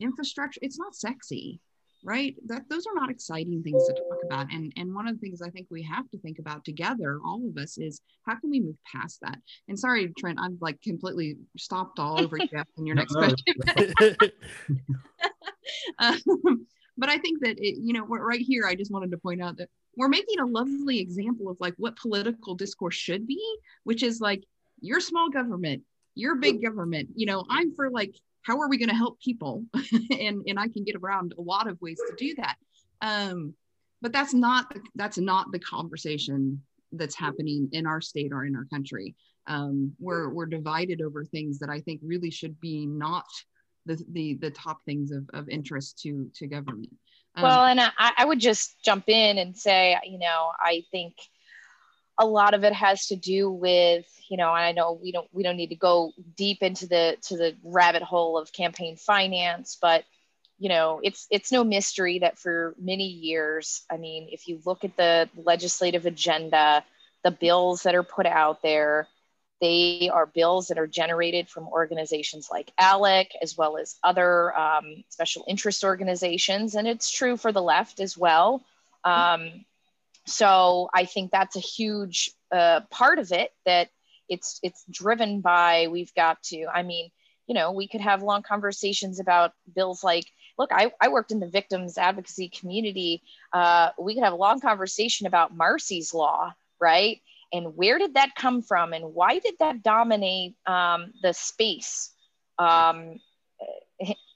[0.00, 1.60] infrastructure, it's not sexy,
[2.04, 2.34] right?
[2.46, 4.52] That those are not exciting things to talk about.
[4.52, 7.42] And and one of the things I think we have to think about together, all
[7.48, 9.38] of us, is how can we move past that?
[9.68, 13.54] And sorry, Trent, I'm like completely stopped all over Jeff in your next question.
[15.98, 19.42] um, but I think that it, you know, right here, I just wanted to point
[19.42, 23.42] out that we're making a lovely example of like what political discourse should be,
[23.84, 24.42] which is like
[24.80, 25.82] your small government
[26.14, 29.64] you're big government you know i'm for like how are we going to help people?
[30.20, 32.56] And and i can get around a lot of ways to do that.
[33.00, 33.54] Um
[34.00, 38.66] but that's not that's not the conversation that's happening in our state or in our
[38.66, 39.14] country.
[39.46, 43.26] Um we're we're divided over things that i think really should be not
[43.86, 46.94] the the, the top things of, of interest to to government.
[47.34, 51.14] Um, well and I, I would just jump in and say you know i think
[52.18, 55.42] a lot of it has to do with you know i know we don't we
[55.42, 60.04] don't need to go deep into the to the rabbit hole of campaign finance but
[60.58, 64.84] you know it's it's no mystery that for many years i mean if you look
[64.84, 66.84] at the legislative agenda
[67.24, 69.08] the bills that are put out there
[69.62, 75.04] they are bills that are generated from organizations like ALEC, as well as other um,
[75.08, 76.74] special interest organizations.
[76.74, 78.64] And it's true for the left as well.
[79.04, 79.64] Um,
[80.26, 83.88] so I think that's a huge uh, part of it that
[84.28, 86.66] it's it's driven by we've got to.
[86.72, 87.10] I mean,
[87.46, 90.26] you know, we could have long conversations about bills like
[90.58, 93.22] look, I, I worked in the victims advocacy community.
[93.52, 97.20] Uh, we could have a long conversation about Marsy's Law, right?
[97.52, 98.92] And where did that come from?
[98.92, 102.10] And why did that dominate um, the space?
[102.58, 103.18] Um,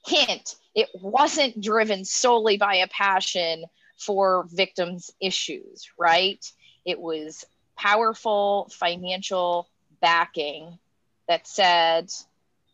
[0.05, 3.65] hint, it wasn't driven solely by a passion
[3.97, 6.43] for victims' issues, right?
[6.85, 9.67] It was powerful financial
[10.01, 10.77] backing
[11.27, 12.11] that said,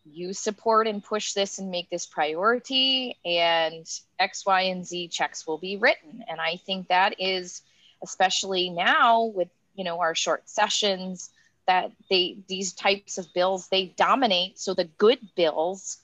[0.05, 5.47] you support and push this and make this priority, and X, Y, and Z checks
[5.47, 6.23] will be written.
[6.27, 7.61] And I think that is,
[8.01, 11.29] especially now with you know our short sessions,
[11.67, 14.59] that they these types of bills they dominate.
[14.59, 15.97] So the good bills,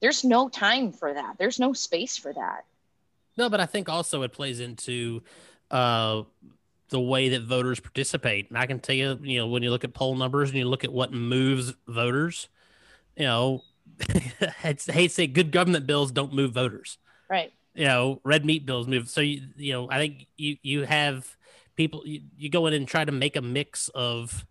[0.00, 1.36] there's no time for that.
[1.38, 2.64] There's no space for that.
[3.40, 5.22] No, but I think also it plays into
[5.70, 6.24] uh,
[6.90, 8.50] the way that voters participate.
[8.50, 10.68] And I can tell you, you know, when you look at poll numbers and you
[10.68, 12.50] look at what moves voters,
[13.16, 13.62] you know,
[14.10, 16.98] I hate to say good government bills don't move voters.
[17.30, 17.50] Right.
[17.74, 19.08] You know, red meat bills move.
[19.08, 21.34] So you, you know, I think you you have
[21.76, 24.44] people you, you go in and try to make a mix of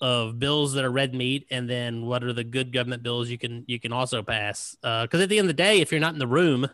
[0.00, 3.38] of bills that are red meat and then what are the good government bills you
[3.38, 6.00] can you can also pass because uh, at the end of the day if you're
[6.00, 6.68] not in the room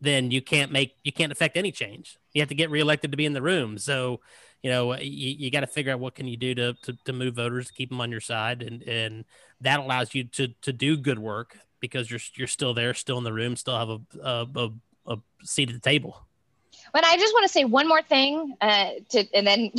[0.00, 2.16] then you can't make you can't affect any change.
[2.32, 3.78] You have to get reelected to be in the room.
[3.78, 4.20] So,
[4.62, 7.12] you know, you, you got to figure out what can you do to, to, to
[7.12, 9.24] move voters, to keep them on your side, and and
[9.60, 13.24] that allows you to to do good work because you're you're still there, still in
[13.24, 14.70] the room, still have a a, a,
[15.12, 16.26] a seat at the table.
[16.92, 19.72] But I just want to say one more thing uh, to, and then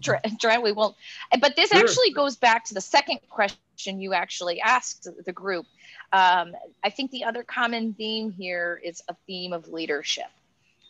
[0.02, 0.96] Trent, we won't.
[1.40, 1.80] But this sure.
[1.80, 5.66] actually goes back to the second question you actually asked the group.
[6.14, 10.30] Um, I think the other common theme here is a theme of leadership,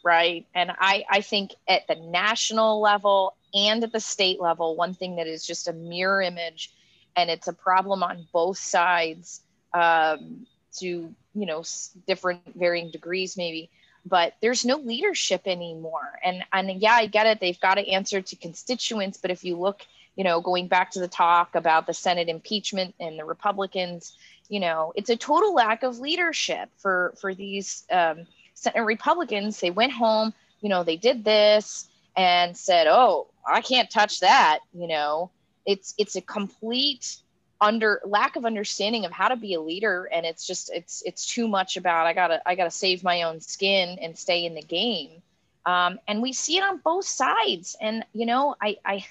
[0.04, 0.46] right?
[0.54, 5.16] And I, I think at the national level and at the state level, one thing
[5.16, 6.74] that is just a mirror image,
[7.16, 9.40] and it's a problem on both sides
[9.72, 11.64] um, to you know
[12.06, 13.70] different varying degrees maybe
[14.06, 18.20] but there's no leadership anymore and and yeah i get it they've got to answer
[18.20, 19.80] to constituents but if you look
[20.16, 24.16] you know going back to the talk about the senate impeachment and the republicans
[24.48, 28.26] you know it's a total lack of leadership for for these um,
[28.76, 29.60] republicans.
[29.60, 34.60] They went home you know they did this and said oh i can't touch that
[34.72, 35.30] you know.
[35.66, 37.16] It's it's a complete
[37.60, 41.26] under lack of understanding of how to be a leader and it's just it's it's
[41.26, 44.62] too much about i gotta i gotta save my own skin and stay in the
[44.62, 45.22] game.
[45.64, 47.76] Um, and we see it on both sides.
[47.80, 49.06] And you know i i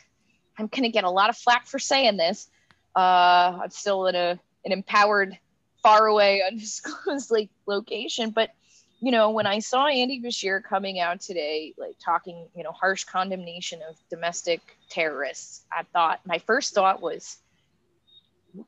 [0.58, 2.48] i'm gonna get a lot of flack for saying this.
[2.96, 5.38] Uh i'm still in a an empowered
[5.82, 8.52] far away undisclosed like location but
[9.02, 13.04] you know when i saw andy beshear coming out today like talking you know harsh
[13.04, 17.38] condemnation of domestic terrorists i thought my first thought was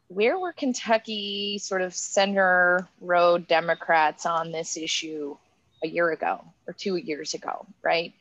[0.07, 5.37] where were Kentucky sort of center road Democrats on this issue
[5.83, 8.13] a year ago or two years ago, right?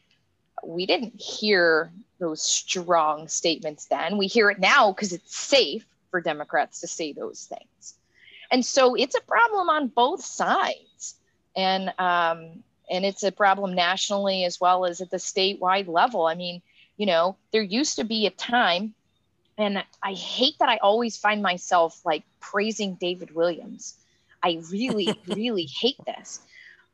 [0.65, 4.19] We didn't hear those strong statements then.
[4.19, 7.95] We hear it now because it's safe for Democrats to say those things.
[8.53, 11.17] And so it's a problem on both sides.
[11.57, 16.25] And um, and it's a problem nationally as well as at the statewide level.
[16.25, 16.63] I mean,
[16.97, 18.95] you know, there used to be a time
[19.59, 23.97] and I hate that I always find myself like praising David Williams.
[24.41, 26.39] I really, really hate this.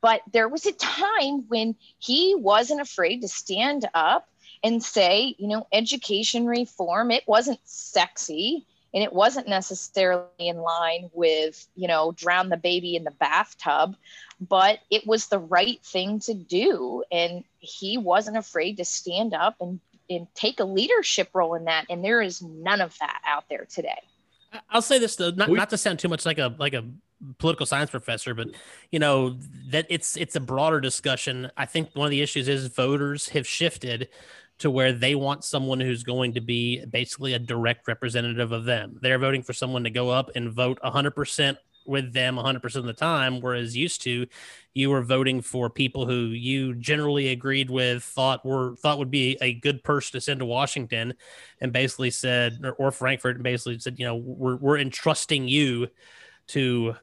[0.00, 4.30] But there was a time when he wasn't afraid to stand up
[4.64, 11.10] and say, you know, education reform, it wasn't sexy and it wasn't necessarily in line
[11.12, 13.96] with, you know, drown the baby in the bathtub,
[14.40, 17.04] but it was the right thing to do.
[17.12, 21.86] And he wasn't afraid to stand up and and take a leadership role in that.
[21.88, 24.02] And there is none of that out there today.
[24.68, 26.84] I'll say this though, not, not to sound too much like a like a
[27.38, 28.48] political science professor, but
[28.90, 29.36] you know
[29.68, 31.50] that it's it's a broader discussion.
[31.56, 34.08] I think one of the issues is voters have shifted
[34.60, 38.98] to where they want someone who's going to be basically a direct representative of them.
[39.00, 42.92] They're voting for someone to go up and vote 100% with them 100% of the
[42.92, 44.26] time whereas used to
[44.74, 49.38] you were voting for people who you generally agreed with thought were thought would be
[49.40, 51.14] a good person to send to washington
[51.62, 55.88] and basically said or, or frankfort and basically said you know we're, we're entrusting you
[56.46, 56.94] to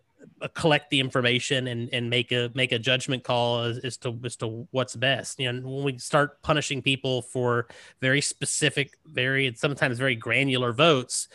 [0.53, 4.35] collect the information and and make a make a judgment call as, as to as
[4.35, 7.67] to what's best you know when we start punishing people for
[8.01, 11.27] very specific very and sometimes very granular votes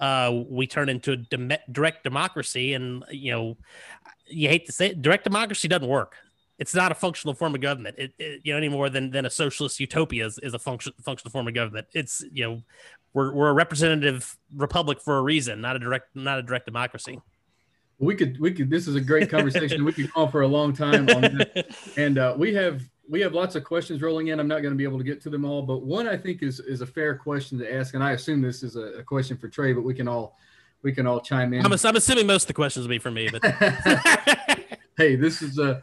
[0.00, 2.74] uh, we turn into a dem- direct democracy.
[2.74, 3.56] And, you know,
[4.26, 6.16] you hate to say it, direct democracy doesn't work.
[6.58, 9.24] It's not a functional form of government, it, it, you know, any more than, than
[9.24, 11.86] a socialist utopia is, is a function, functional form of government.
[11.94, 12.62] It's, you know,
[13.14, 17.18] we're, we're a representative republic for a reason, not a direct, not a direct democracy.
[18.00, 18.70] We could, we could.
[18.70, 19.84] This is a great conversation.
[19.84, 21.40] we could go on for a long time on
[21.96, 24.40] and uh, we have we have lots of questions rolling in.
[24.40, 26.42] I'm not going to be able to get to them all, but one I think
[26.42, 29.36] is is a fair question to ask, and I assume this is a, a question
[29.36, 30.36] for Trey, but we can all
[30.82, 31.64] we can all chime in.
[31.64, 33.44] I'm, I'm assuming most of the questions will be for me, but
[34.96, 35.82] hey, this is a.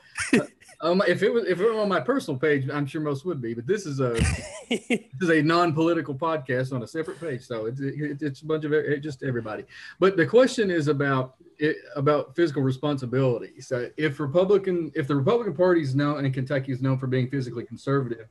[0.79, 3.41] Um, if it was if it were on my personal page, I'm sure most would
[3.41, 4.13] be, but this is a
[4.69, 8.63] this is a non-political podcast on a separate page, so it's it, it's a bunch
[8.63, 9.63] of it, just everybody.
[9.99, 13.59] But the question is about it, about fiscal responsibility.
[13.59, 17.27] So if Republican if the Republican Party is known and Kentucky is known for being
[17.27, 18.27] physically conservative,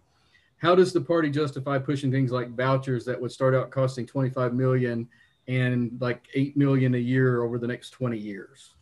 [0.59, 4.55] how does the party justify pushing things like vouchers that would start out costing 25
[4.55, 5.09] million
[5.49, 8.76] and like 8 million a year over the next 20 years?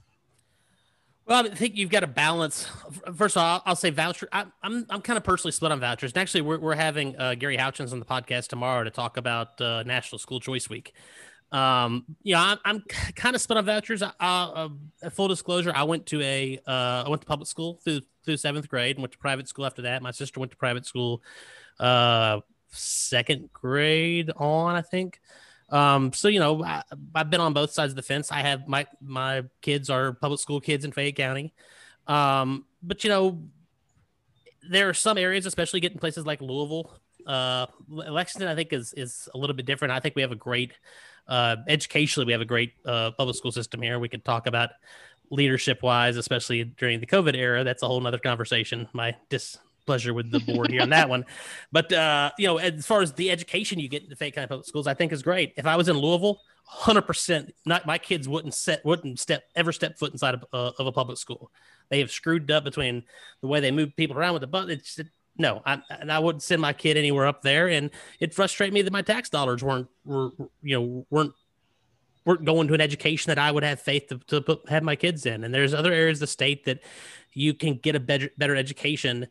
[1.27, 2.67] Well, I think you've got to balance.
[3.17, 4.29] First of all, I'll say voucher.
[4.31, 6.13] I, am I'm, I'm kind of personally split on vouchers.
[6.13, 9.59] And actually, we're, we're having uh, Gary Houchens on the podcast tomorrow to talk about
[9.61, 10.93] uh, National School Choice Week.
[11.51, 12.83] Um, you know, I'm, I'm
[13.15, 14.03] kind of split on vouchers.
[14.03, 14.69] Uh, uh,
[15.11, 18.69] full disclosure, I went to a uh, I went to public school through through seventh
[18.69, 20.03] grade and went to private school after that.
[20.03, 21.23] My sister went to private school
[21.79, 25.21] uh, second grade on, I think.
[25.75, 26.83] Um, so you know, I,
[27.17, 28.31] have been on both sides of the fence.
[28.31, 31.53] I have my my kids are public school kids in Fayette County,
[32.07, 33.43] um, but you know,
[34.71, 36.97] there are some areas, especially getting places like Louisville.
[37.27, 39.91] Uh, Lexington, I think is is a little bit different.
[39.91, 40.75] I think we have a great
[41.27, 43.99] uh, educationally, we have a great uh, public school system here.
[43.99, 44.71] We could talk about
[45.31, 47.65] leadership wise, especially during the COVID era.
[47.65, 48.87] That's a whole nother conversation.
[48.93, 51.25] My dis pleasure with the board here on that one.
[51.73, 54.47] But uh, you know, as far as the education you get in the Fayette County
[54.47, 55.55] Public Schools, I think is great.
[55.57, 59.73] If I was in Louisville, hundred percent, not my kids wouldn't set wouldn't step ever
[59.73, 61.51] step foot inside of, uh, of a public school.
[61.89, 63.05] They have screwed up between
[63.41, 64.69] the way they move people around with the bus.
[64.69, 65.01] It's
[65.37, 67.69] no, I, and I wouldn't send my kid anywhere up there.
[67.69, 70.31] And it frustrated me that my tax dollars weren't were
[70.63, 71.35] you know weren't
[72.25, 74.97] weren't going to an education that I would have faith to, to put, have my
[74.97, 75.45] kids in.
[75.45, 76.81] And there's other areas of the state that
[77.33, 79.27] you can get a better better education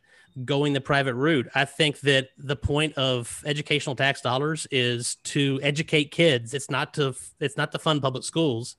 [0.46, 1.48] going the private route.
[1.54, 6.54] I think that the point of educational tax dollars is to educate kids.
[6.54, 8.76] It's not to it's not to fund public schools.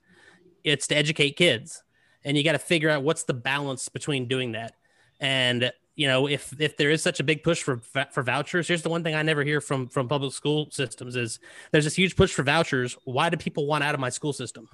[0.63, 1.83] It's to educate kids.
[2.23, 4.73] And you got to figure out what's the balance between doing that.
[5.19, 8.81] And you know, if if there is such a big push for for vouchers, here's
[8.81, 11.39] the one thing I never hear from from public school systems is
[11.71, 12.97] there's this huge push for vouchers.
[13.05, 14.67] Why do people want out of my school system?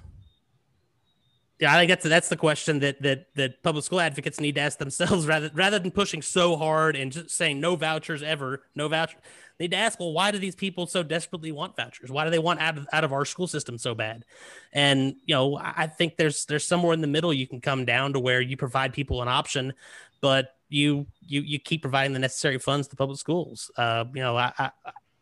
[1.62, 4.60] Yeah, I think that's that's the question that that that public school advocates need to
[4.60, 8.88] ask themselves rather rather than pushing so hard and just saying no vouchers ever, no
[8.88, 9.16] voucher.
[9.58, 12.10] They need to ask, well, why do these people so desperately want vouchers?
[12.10, 14.24] Why do they want out of out of our school system so bad?
[14.72, 18.14] And you know, I think there's there's somewhere in the middle you can come down
[18.14, 19.72] to where you provide people an option,
[20.20, 23.70] but you you you keep providing the necessary funds to public schools.
[23.76, 24.52] Uh, you know, I,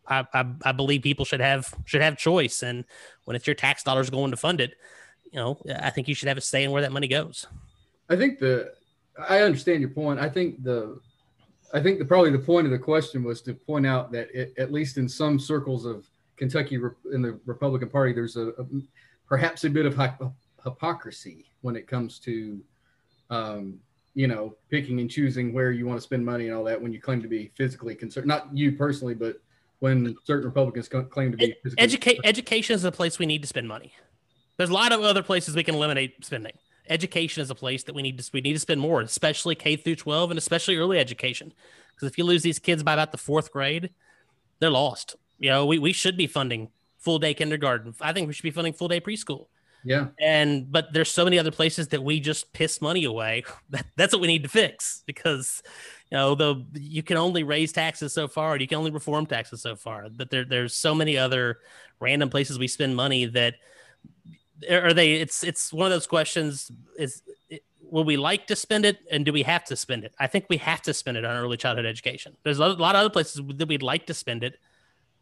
[0.09, 2.87] I I I believe people should have should have choice, and
[3.27, 4.73] when it's your tax dollars going to fund it
[5.33, 7.47] you know, I think you should have a say in where that money goes.
[8.09, 8.73] I think the,
[9.29, 10.19] I understand your point.
[10.19, 11.01] I think the,
[11.73, 14.53] I think the probably the point of the question was to point out that it,
[14.59, 16.81] at least in some circles of Kentucky
[17.13, 18.65] in the Republican Party, there's a, a
[19.29, 19.97] perhaps a bit of
[20.65, 22.61] hypocrisy when it comes to,
[23.31, 23.79] um,
[24.15, 26.93] you know, picking and choosing where you want to spend money and all that when
[26.93, 28.27] you claim to be physically concerned.
[28.27, 29.41] Not you personally, but
[29.79, 31.55] when certain Republicans claim to be.
[31.79, 33.93] Educate education is the place we need to spend money.
[34.61, 36.53] There's a lot of other places we can eliminate spending.
[36.87, 39.75] Education is a place that we need to we need to spend more, especially K
[39.75, 41.55] through 12 and especially early education.
[41.95, 43.89] Because if you lose these kids by about the fourth grade,
[44.59, 45.17] they're lost.
[45.39, 46.69] You know, we, we should be funding
[46.99, 47.95] full day kindergarten.
[48.03, 49.47] I think we should be funding full day preschool.
[49.83, 50.09] Yeah.
[50.21, 53.45] And but there's so many other places that we just piss money away.
[53.71, 55.63] That, that's what we need to fix because
[56.11, 59.63] you know the you can only raise taxes so far you can only reform taxes
[59.63, 60.11] so far.
[60.11, 61.61] But there there's so many other
[61.99, 63.55] random places we spend money that
[64.69, 67.23] are they it's it's one of those questions is
[67.83, 70.15] will we like to spend it and do we have to spend it?
[70.19, 72.37] I think we have to spend it on early childhood education.
[72.45, 74.59] There's a lot of other places that we'd like to spend it.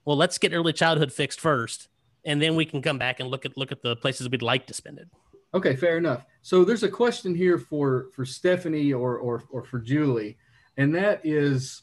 [0.05, 1.89] Well let's get early childhood fixed first
[2.25, 4.67] and then we can come back and look at look at the places we'd like
[4.67, 5.09] to spend it.
[5.55, 6.25] Okay fair enough.
[6.43, 10.37] So there's a question here for for stephanie or or, or for julie
[10.77, 11.83] and that is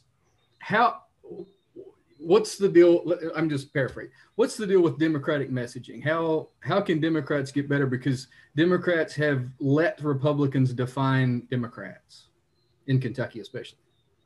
[0.58, 1.02] how
[2.18, 3.14] what's the deal?
[3.34, 4.12] I'm just paraphrasing.
[4.36, 6.02] What's the deal with Democratic messaging?
[6.02, 7.86] How how can Democrats get better?
[7.86, 12.28] Because Democrats have let Republicans define Democrats
[12.86, 13.78] in Kentucky, especially.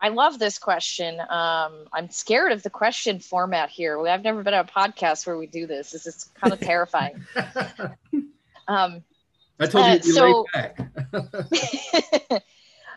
[0.03, 1.21] I love this question.
[1.21, 4.01] Um, I'm scared of the question format here.
[4.07, 5.91] I've never been on a podcast where we do this.
[5.91, 7.23] This is kind of terrifying.
[8.69, 9.05] um,
[9.59, 10.81] I told you uh, so, back.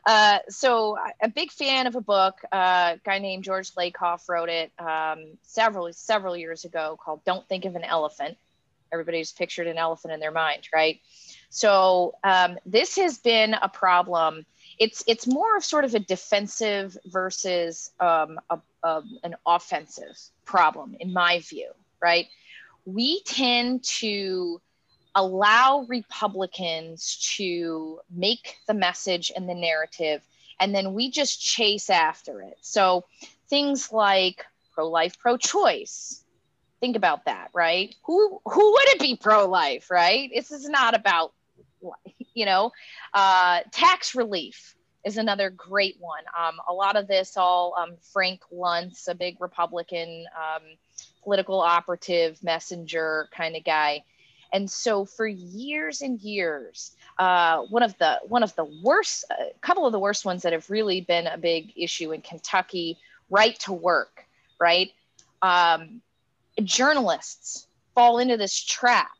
[0.06, 2.39] Uh, so a big fan of a book.
[2.51, 7.47] Uh, a guy named George Lakoff wrote it um, several several years ago called "Don't
[7.47, 8.38] Think of an Elephant."
[8.91, 10.99] Everybody's pictured an elephant in their mind, right?
[11.49, 14.45] So um, this has been a problem.
[14.78, 20.95] It's it's more of sort of a defensive versus um, a, a, an offensive problem,
[20.99, 21.72] in my view.
[22.01, 22.28] Right?
[22.86, 24.62] We tend to
[25.16, 30.22] allow Republicans to make the message and the narrative,
[30.59, 32.57] and then we just chase after it.
[32.61, 33.05] So
[33.49, 36.24] things like pro-life, pro-choice.
[36.80, 37.95] Think about that, right?
[38.05, 40.30] Who who would it be pro-life, right?
[40.34, 41.32] This is not about,
[42.34, 42.72] you know,
[43.14, 46.24] uh, tax relief is another great one.
[46.38, 50.64] Um, a lot of this, all um, Frank Luntz, a big Republican um,
[51.24, 54.03] political operative messenger kind of guy.
[54.54, 59.34] And so for years and years, uh, one of the one of the worst, a
[59.34, 62.99] uh, couple of the worst ones that have really been a big issue in Kentucky,
[63.32, 64.26] right to work,
[64.60, 64.91] right?
[65.41, 66.01] Um,
[66.64, 69.12] journalists fall into this trap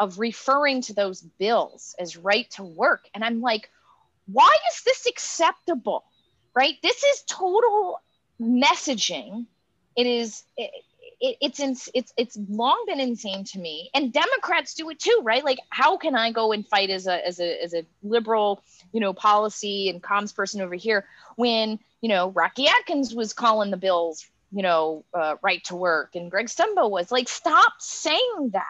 [0.00, 3.70] of referring to those bills as right to work, and I'm like,
[4.26, 6.04] why is this acceptable?
[6.52, 6.74] Right?
[6.82, 8.00] This is total
[8.40, 9.46] messaging.
[9.94, 10.42] It is.
[10.56, 10.72] It,
[11.20, 13.90] it, it's in, it's it's long been insane to me.
[13.94, 15.44] And democrats do it too right?
[15.44, 18.62] Like how can i go and fight as a as a as a liberal
[18.92, 21.06] you know policy and comms person over here
[21.36, 26.14] when you know rocky adkins was calling the bills you know uh, right to work
[26.16, 27.12] and greg stumbo was?
[27.12, 28.64] Like stop saying that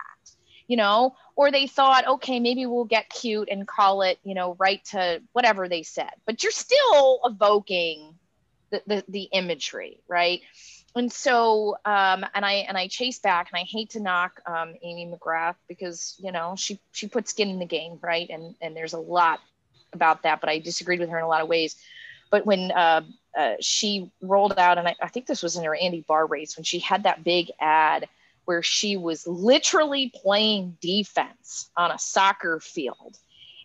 [0.67, 1.17] you know?
[1.37, 5.23] Or they thought okay maybe we'll get cute and call it you know right to
[5.33, 6.11] whatever they said.
[6.27, 8.15] But you're still evoking
[8.71, 10.43] the, the, the imagery right
[10.97, 14.75] and so um, and i and i chase back and i hate to knock um,
[14.83, 18.29] amy mcgrath because you know she she put skin in the game right?
[18.31, 19.41] And and there's a lot
[19.93, 21.77] about that but i disagreed with her in a lot of ways.
[22.31, 23.03] But when uh,
[23.37, 26.57] uh, she rolled out and I, I think this was in her andy barr race
[26.57, 28.09] when she had that big ad
[28.45, 33.19] where she was literally playing defense on a soccer field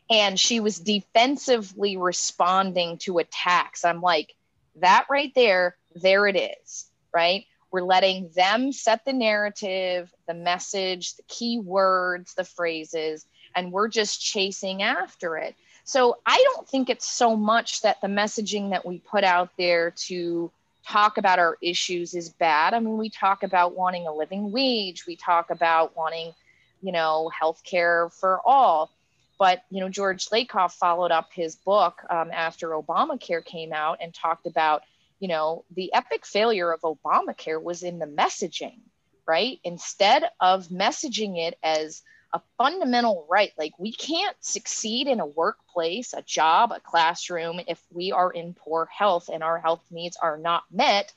[0.10, 3.86] and she was defensively responding to attacks.
[3.86, 4.34] I'm like
[4.78, 7.46] that right there there it is right?
[7.72, 13.88] We're letting them set the narrative, the message, the key words, the phrases, and we're
[13.88, 15.56] just chasing after it.
[15.86, 19.92] So I don't think it's so much that the messaging that we put out there
[20.08, 20.52] to
[20.88, 22.74] talk about our issues is bad.
[22.74, 26.34] I mean, we talk about wanting a living wage, we talk about wanting,
[26.82, 28.92] you know, health care for all.
[29.38, 34.14] But, you know, George Lakoff followed up his book um, after Obamacare came out and
[34.14, 34.84] talked about
[35.20, 38.80] you know, the epic failure of Obamacare was in the messaging,
[39.28, 39.60] right?
[39.64, 42.02] Instead of messaging it as
[42.34, 47.82] a fundamental right, like we can't succeed in a workplace, a job, a classroom if
[47.92, 51.14] we are in poor health and our health needs are not met.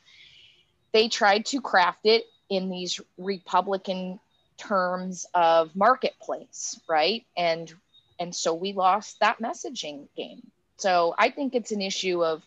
[0.92, 4.20] They tried to craft it in these Republican
[4.58, 7.24] terms of marketplace, right?
[7.36, 7.72] And
[8.20, 10.42] and so we lost that messaging game.
[10.76, 12.42] So I think it's an issue of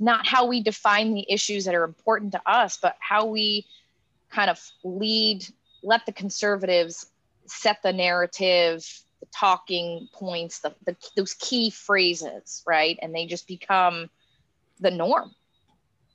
[0.00, 3.66] not how we define the issues that are important to us, but how we
[4.30, 5.46] kind of lead,
[5.82, 7.06] let the conservatives
[7.46, 8.86] set the narrative,
[9.20, 12.98] the talking points, the, the those key phrases, right?
[13.02, 14.08] And they just become
[14.80, 15.34] the norm.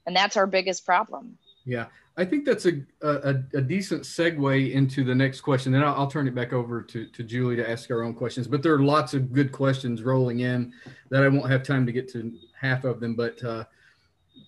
[0.07, 1.37] And that's our biggest problem.
[1.65, 1.85] Yeah,
[2.17, 5.71] I think that's a, a, a decent segue into the next question.
[5.71, 8.47] Then I'll, I'll, turn it back over to, to Julie to ask our own questions.
[8.47, 10.73] But there are lots of good questions rolling in
[11.09, 13.15] that I won't have time to get to half of them.
[13.15, 13.65] But uh,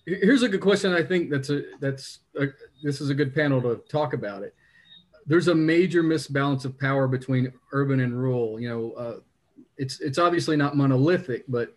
[0.08, 0.92] here's a good question.
[0.92, 2.46] I think that's a that's a,
[2.82, 4.54] this is a good panel to talk about it.
[5.26, 8.58] There's a major misbalance of power between urban and rural.
[8.58, 9.20] You know, uh,
[9.76, 11.76] it's it's obviously not monolithic, but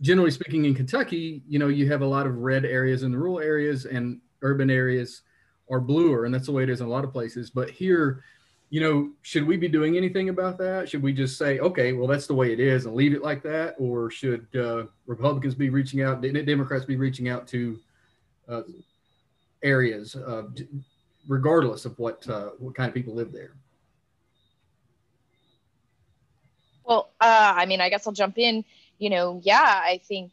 [0.00, 3.18] generally speaking, in Kentucky, you know, you have a lot of red areas in the
[3.18, 5.22] rural areas, and urban areas
[5.70, 7.50] are bluer, and that's the way it is in a lot of places.
[7.50, 8.22] But here,
[8.70, 10.88] you know, should we be doing anything about that?
[10.88, 13.42] Should we just say, okay, well, that's the way it is and leave it like
[13.42, 13.74] that?
[13.78, 17.78] Or should uh, Republicans be reaching out, Democrats be reaching out to
[18.48, 18.62] uh,
[19.64, 20.44] areas, uh,
[21.26, 23.54] regardless of what, uh, what kind of people live there?
[26.84, 28.64] Well, uh, I mean, I guess I'll jump in.
[28.98, 30.32] You know, yeah, I think,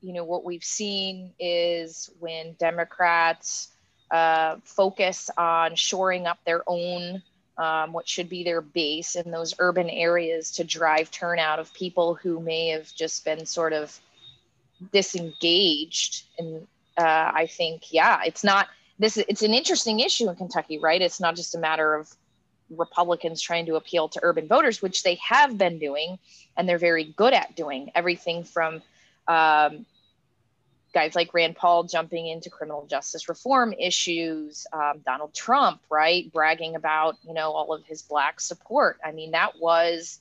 [0.00, 3.68] you know, what we've seen is when Democrats
[4.10, 7.22] uh, focus on shoring up their own
[7.56, 12.14] um, what should be their base in those urban areas to drive turnout of people
[12.14, 13.98] who may have just been sort of
[14.92, 16.24] disengaged.
[16.38, 19.16] And uh, I think, yeah, it's not this.
[19.16, 21.00] It's an interesting issue in Kentucky, right?
[21.00, 22.12] It's not just a matter of
[22.70, 26.18] Republicans trying to appeal to urban voters, which they have been doing,
[26.56, 28.82] and they're very good at doing everything from
[29.28, 29.86] um,
[30.94, 36.76] guys like Rand Paul jumping into criminal justice reform issues, um, Donald Trump, right, bragging
[36.76, 38.98] about you know all of his black support.
[39.04, 40.20] I mean, that was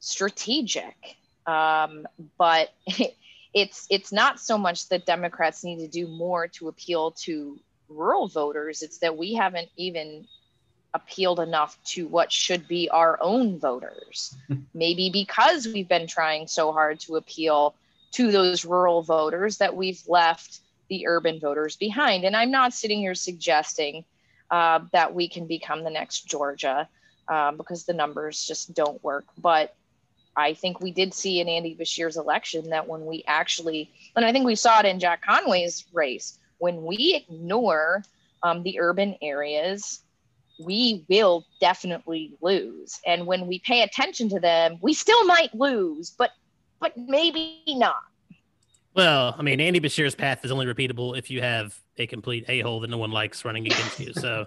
[0.00, 1.16] strategic.
[1.46, 2.06] Um,
[2.38, 2.72] but
[3.54, 8.28] it's it's not so much that Democrats need to do more to appeal to rural
[8.28, 8.82] voters.
[8.82, 10.26] It's that we haven't even
[10.94, 14.34] appealed enough to what should be our own voters.
[14.74, 17.74] Maybe because we've been trying so hard to appeal
[18.12, 22.24] to those rural voters that we've left the urban voters behind.
[22.24, 24.04] And I'm not sitting here suggesting
[24.50, 26.88] uh, that we can become the next Georgia
[27.28, 29.24] um, because the numbers just don't work.
[29.38, 29.74] But
[30.36, 34.32] I think we did see in Andy Beshear's election that when we actually, and I
[34.32, 38.02] think we saw it in Jack Conway's race, when we ignore
[38.42, 40.00] um, the urban areas,
[40.58, 43.00] we will definitely lose.
[43.06, 46.30] And when we pay attention to them, we still might lose, but
[46.82, 48.02] but maybe not.
[48.94, 52.60] Well, I mean, Andy Beshear's path is only repeatable if you have a complete a
[52.60, 54.12] hole that no one likes running against you.
[54.12, 54.46] So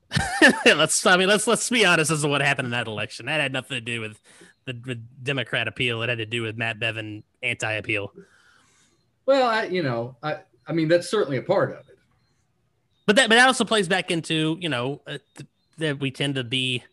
[0.66, 3.26] let's, I mean, let's let's be honest as to what happened in that election.
[3.26, 4.20] That had nothing to do with
[4.66, 6.02] the, the Democrat appeal.
[6.02, 8.12] It had to do with Matt Bevin anti-appeal.
[9.26, 11.98] Well, I, you know, I, I mean, that's certainly a part of it.
[13.06, 15.18] But that, but that also plays back into, you know, uh,
[15.78, 16.84] that we tend to be,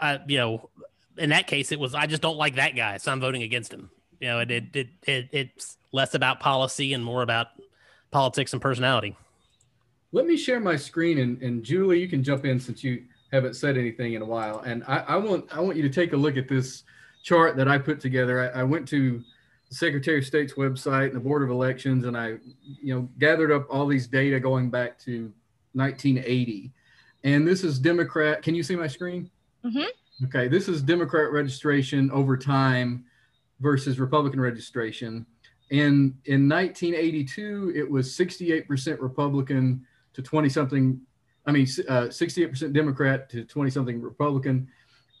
[0.00, 0.70] uh, you know,
[1.18, 3.72] in that case, it was I just don't like that guy, so I'm voting against
[3.72, 3.90] him.
[4.20, 7.48] You know, it it, it, it it's less about policy and more about
[8.10, 9.16] politics and personality.
[10.12, 13.56] Let me share my screen, and, and Julie, you can jump in since you haven't
[13.56, 14.60] said anything in a while.
[14.60, 16.84] And I, I want I want you to take a look at this
[17.22, 18.52] chart that I put together.
[18.54, 19.22] I, I went to
[19.68, 22.36] the Secretary of State's website and the Board of Elections, and I,
[22.82, 25.32] you know, gathered up all these data going back to
[25.72, 26.70] 1980.
[27.24, 28.42] And this is Democrat.
[28.42, 29.30] Can you see my screen?
[29.64, 29.88] Mm-hmm.
[30.24, 33.04] Okay, this is Democrat registration over time
[33.60, 35.26] versus Republican registration.
[35.70, 41.00] And in 1982, it was 68% Republican to 20 something
[41.46, 44.68] I mean, uh, 68% Democrat to 20 something Republican.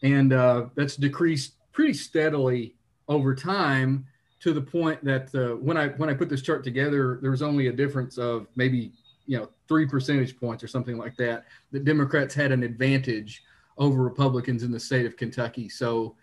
[0.02, 2.76] And uh, that's decreased pretty steadily
[3.08, 4.06] over time
[4.40, 7.42] to the point that uh, when I when I put this chart together, there was
[7.42, 8.92] only a difference of maybe
[9.26, 11.44] you know three percentage points or something like that.
[11.70, 13.42] That Democrats had an advantage
[13.78, 15.68] over Republicans in the state of Kentucky.
[15.68, 16.16] So,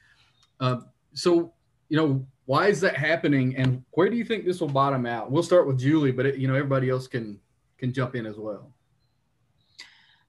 [0.60, 0.82] uh,
[1.14, 1.54] so
[1.90, 5.32] you know, why is that happening, and where do you think this will bottom out?
[5.32, 7.40] We'll start with Julie, but it, you know, everybody else can
[7.78, 8.72] can jump in as well.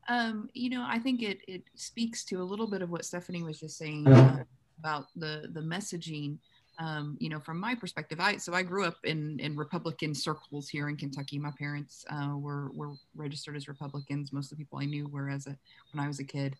[0.08, 3.42] Um, you know, I think it it speaks to a little bit of what Stephanie
[3.42, 4.44] was just saying uh,
[4.78, 6.38] about the the messaging.
[6.78, 10.68] Um, you know, from my perspective, I so I grew up in in Republican circles
[10.68, 11.38] here in Kentucky.
[11.38, 14.32] My parents uh, were were registered as Republicans.
[14.32, 15.56] Most of the people I knew were as a
[15.92, 16.56] when I was a kid,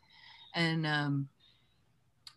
[0.55, 1.28] and um,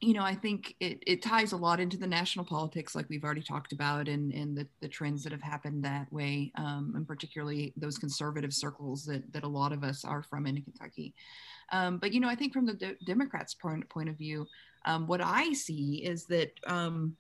[0.03, 3.24] you know, I think it, it ties a lot into the national politics, like we've
[3.24, 7.07] already talked about, and, and the, the trends that have happened that way, um, and
[7.07, 11.14] particularly those conservative circles that, that a lot of us are from in Kentucky.
[11.72, 14.45] Um, but, you know, I think from the de- Democrats' point, point of view,
[14.84, 17.16] um, what I see is that um,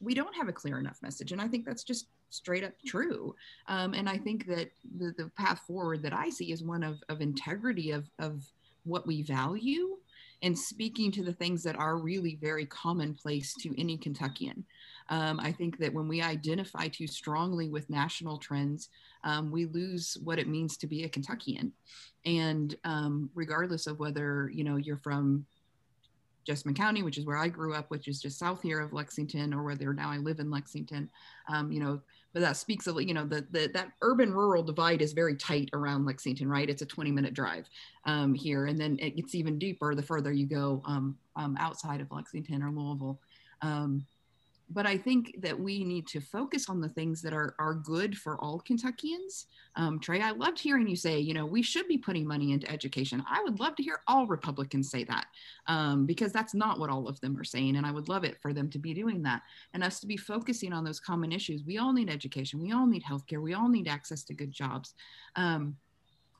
[0.00, 1.32] we don't have a clear enough message.
[1.32, 3.34] And I think that's just straight up true.
[3.68, 7.02] Um, and I think that the, the path forward that I see is one of,
[7.10, 8.42] of integrity of, of
[8.84, 9.98] what we value
[10.42, 14.64] and speaking to the things that are really very commonplace to any Kentuckian.
[15.08, 18.88] Um, I think that when we identify too strongly with national trends,
[19.24, 21.72] um, we lose what it means to be a Kentuckian.
[22.24, 25.46] And um, regardless of whether you know you're from
[26.46, 29.52] Jessamine County, which is where I grew up, which is just south here of Lexington,
[29.52, 31.10] or whether now I live in Lexington,
[31.48, 32.00] um, you know,
[32.36, 35.70] but that speaks of you know the, the that urban rural divide is very tight
[35.72, 36.68] around Lexington, right?
[36.68, 37.66] It's a 20 minute drive
[38.04, 42.02] um, here, and then it gets even deeper the further you go um, um, outside
[42.02, 43.18] of Lexington or Louisville.
[43.62, 44.04] Um,
[44.68, 48.16] but I think that we need to focus on the things that are are good
[48.16, 49.46] for all Kentuckians.
[49.76, 52.70] Um, Trey, I loved hearing you say, you know, we should be putting money into
[52.70, 53.22] education.
[53.28, 55.26] I would love to hear all Republicans say that
[55.66, 58.40] um, because that's not what all of them are saying, and I would love it
[58.40, 59.42] for them to be doing that
[59.72, 61.64] and us to be focusing on those common issues.
[61.64, 62.60] We all need education.
[62.60, 63.40] We all need healthcare.
[63.40, 64.94] We all need access to good jobs.
[65.36, 65.76] Um,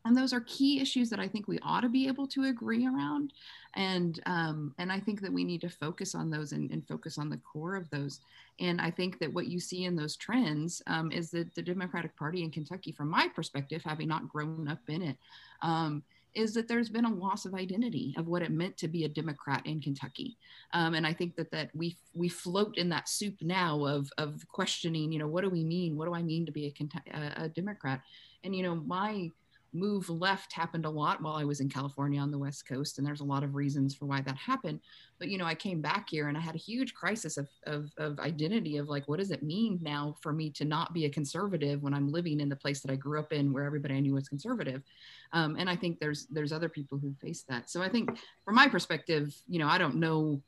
[0.07, 2.87] and those are key issues that I think we ought to be able to agree
[2.87, 3.33] around,
[3.75, 7.19] and um, and I think that we need to focus on those and, and, focus
[7.19, 8.21] on the core of those.
[8.61, 12.17] And I think that what you see in those trends um, is that the Democratic
[12.17, 15.17] Party in Kentucky, from my perspective, having not grown up in it,
[15.61, 16.05] um,
[16.35, 19.09] is that there's been a loss of identity of what it meant to be a
[19.09, 20.37] Democrat in Kentucky.
[20.73, 24.47] Um, and I think that that we we float in that soup now of of
[24.47, 25.97] questioning, you know, what do we mean?
[25.97, 26.73] What do I mean to be
[27.13, 28.03] a, a, a Democrat?
[28.45, 29.33] And you know, my
[29.77, 33.07] move left happened a lot while I was in California on the West Coast, and
[33.07, 34.81] there's a lot of reasons for why that happened.
[35.19, 37.91] But you know, I came back here and I had a huge crisis of, of,
[37.99, 41.11] of identity of like, what does it mean now for me to not be a
[41.11, 44.01] conservative when I'm living in the place that I grew up in, where everybody I
[44.01, 44.83] knew was conservative?
[45.33, 47.71] Um, and I think there's there's other people who face that.
[47.71, 50.41] So I think, from my perspective, you know, I don't know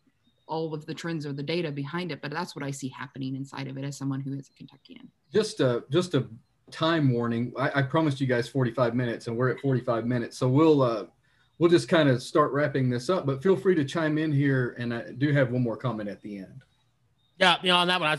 [0.47, 3.37] all of the trends or the data behind it, but that's what I see happening
[3.37, 5.09] inside of it as someone who is a Kentuckian.
[5.33, 6.27] Just a just a
[6.71, 7.53] time warning.
[7.59, 11.05] I, I promised you guys 45 minutes, and we're at 45 minutes, so we'll uh,
[11.59, 13.27] we'll just kind of start wrapping this up.
[13.27, 16.21] But feel free to chime in here, and I do have one more comment at
[16.23, 16.63] the end.
[17.39, 18.19] Yeah, you know, on that one, I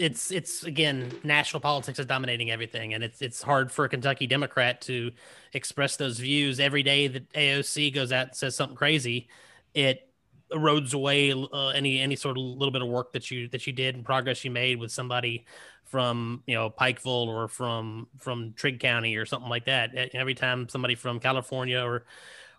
[0.00, 4.26] it's it's again, national politics is dominating everything, and it's it's hard for a Kentucky
[4.26, 5.12] Democrat to
[5.52, 9.28] express those views every day that AOC goes out and says something crazy.
[9.74, 10.09] It
[10.52, 13.72] erodes away uh, any any sort of little bit of work that you that you
[13.72, 15.46] did and progress you made with somebody
[15.84, 19.94] from you know Pikeville or from from Trigg County or something like that.
[20.14, 22.04] Every time somebody from California or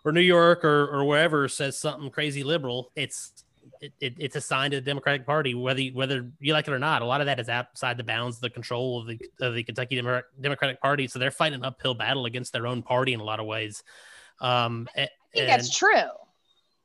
[0.03, 3.43] or New York or or wherever says something crazy liberal, it's
[3.79, 6.79] it, it, it's assigned to the Democratic Party, whether you, whether you like it or
[6.79, 7.01] not.
[7.01, 9.63] A lot of that is outside the bounds of the control of the of the
[9.63, 10.01] Kentucky
[10.39, 11.07] Democratic Party.
[11.07, 13.83] So they're fighting an uphill battle against their own party in a lot of ways.
[14.39, 16.09] Um, I think and, that's true.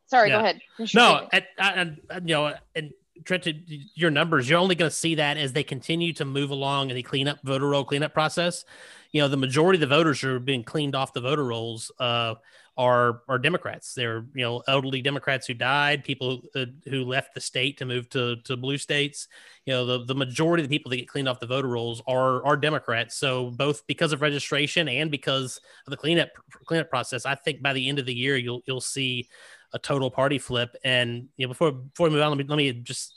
[0.07, 0.37] Sorry, yeah.
[0.37, 0.61] go ahead.
[0.95, 2.93] No, and, you know, and
[3.25, 3.49] Trent,
[3.95, 6.97] your numbers, you're only going to see that as they continue to move along in
[6.97, 8.65] the cleanup voter roll cleanup process.
[9.13, 11.91] You know, the majority of the voters who are being cleaned off the voter rolls.
[11.99, 12.35] Uh,
[12.77, 13.95] are are Democrats.
[13.95, 18.09] They're you know elderly Democrats who died, people who, who left the state to move
[18.11, 19.29] to to blue states.
[19.65, 22.03] You know the the majority of the people that get cleaned off the voter rolls
[22.07, 23.17] are are Democrats.
[23.17, 26.29] So both because of registration and because of the cleanup
[26.67, 29.29] cleanup process, I think by the end of the year you'll you'll see
[29.73, 30.77] a total party flip.
[30.85, 33.15] And you know, before before we move on, let me let me just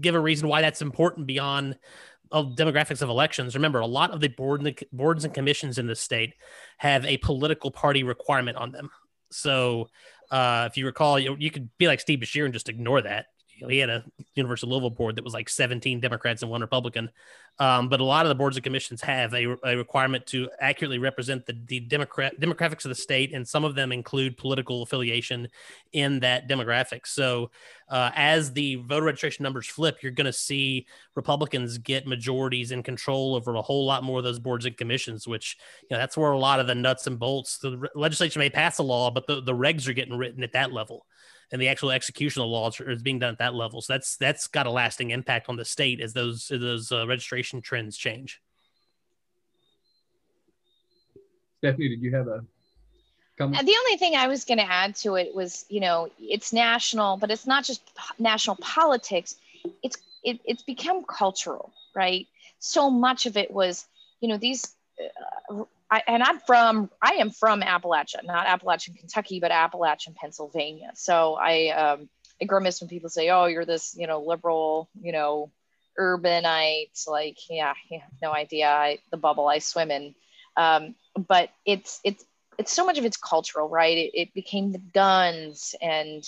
[0.00, 1.78] give a reason why that's important beyond
[2.32, 3.54] of demographics of elections.
[3.54, 6.34] Remember, a lot of the board and the boards and commissions in the state
[6.78, 8.90] have a political party requirement on them.
[9.30, 9.88] So,
[10.30, 13.26] uh, if you recall, you, you could be like Steve Beshear and just ignore that
[13.60, 14.04] you know, he had a
[14.34, 17.10] University of Louisville board that was like 17 Democrats and one Republican.
[17.58, 20.98] Um, but a lot of the boards and commissions have a, a requirement to accurately
[20.98, 25.46] represent the, the Democrat demographics of the state, and some of them include political affiliation
[25.92, 27.06] in that demographic.
[27.06, 27.50] So,
[27.90, 30.86] uh, as the voter registration numbers flip, you're going to see
[31.16, 35.28] Republicans get majorities in control over a whole lot more of those boards and commissions,
[35.28, 37.58] which you know that's where a lot of the nuts and bolts.
[37.58, 40.72] The legislature may pass a law, but the, the regs are getting written at that
[40.72, 41.04] level
[41.52, 43.80] and the actual execution of laws is being done at that level.
[43.80, 47.06] So that's that's got a lasting impact on the state as those as those uh,
[47.06, 48.40] registration trends change.
[51.58, 52.44] Stephanie, did you have a
[53.36, 53.66] comment?
[53.66, 57.18] The only thing I was going to add to it was, you know, it's national,
[57.18, 57.82] but it's not just
[58.18, 59.36] national politics.
[59.82, 62.26] It's it, it's become cultural, right?
[62.60, 63.86] So much of it was,
[64.20, 64.74] you know, these
[65.50, 70.92] uh, I, and I'm from, I am from Appalachia, not Appalachian, Kentucky, but Appalachian, Pennsylvania.
[70.94, 72.08] So I, um,
[72.40, 75.50] I grimace when people say, "Oh, you're this, you know, liberal, you know,
[75.98, 80.14] urbanite." Like, yeah, yeah no idea I, the bubble I swim in.
[80.56, 80.94] Um,
[81.28, 82.24] but it's it's
[82.58, 83.96] it's so much of it's cultural, right?
[83.96, 86.24] It, it became the guns and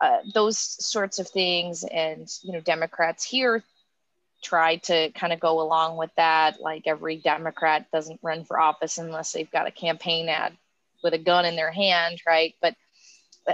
[0.00, 3.62] uh, those sorts of things, and you know, Democrats here
[4.44, 6.60] tried to kind of go along with that.
[6.60, 10.56] Like every Democrat doesn't run for office unless they've got a campaign ad
[11.02, 12.54] with a gun in their hand, right?
[12.62, 12.76] But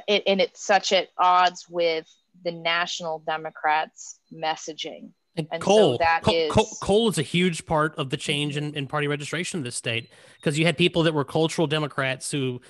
[0.06, 2.06] it, and it's such at odds with
[2.44, 5.10] the national Democrats' messaging.
[5.36, 8.16] And, and coal, so that coal, is, coal, coal, is a huge part of the
[8.16, 11.68] change in, in party registration in this state because you had people that were cultural
[11.68, 12.60] Democrats who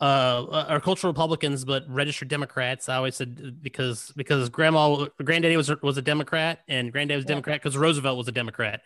[0.00, 2.88] uh, are cultural Republicans but registered Democrats.
[2.88, 7.60] I always said because because grandma granddaddy was was a Democrat and granddaddy was Democrat
[7.62, 8.82] because Roosevelt was a Democrat.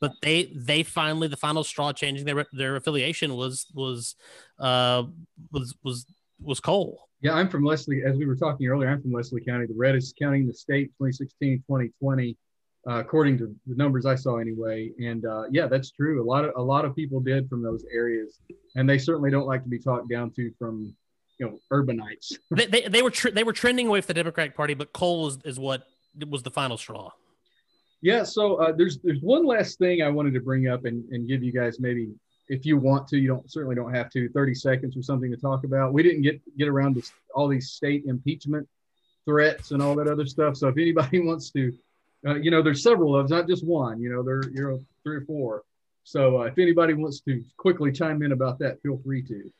[0.00, 4.16] But they they finally the final straw changing their their affiliation was was
[4.58, 5.04] uh
[5.52, 6.06] was was
[6.40, 7.08] was coal.
[7.20, 8.02] Yeah, I'm from Leslie.
[8.04, 10.88] As we were talking earlier, I'm from Leslie County, the reddest county in the state,
[10.98, 12.36] 2016, 2020
[12.88, 14.90] uh, according to the numbers I saw anyway.
[14.98, 16.22] And uh, yeah, that's true.
[16.22, 18.38] A lot of a lot of people did from those areas,
[18.76, 20.94] and they certainly don't like to be talked down to from
[21.38, 22.34] you know urbanites.
[22.50, 25.28] they, they, they, were tr- they were trending away from the Democratic Party, but coal
[25.28, 25.86] is, is what
[26.28, 27.10] was the final straw.
[28.02, 28.22] Yeah.
[28.22, 31.42] So uh, there's there's one last thing I wanted to bring up and, and give
[31.42, 32.10] you guys maybe
[32.48, 35.36] if you want to, you don't certainly don't have to 30 seconds or something to
[35.36, 35.92] talk about.
[35.92, 37.02] We didn't get get around to
[37.34, 38.68] all these state impeachment
[39.24, 40.56] threats and all that other stuff.
[40.56, 41.72] So if anybody wants to
[42.26, 44.00] uh, you know, there's several of them, not just one.
[44.00, 45.62] You know, there you know three or four.
[46.04, 49.50] So uh, if anybody wants to quickly chime in about that, feel free to.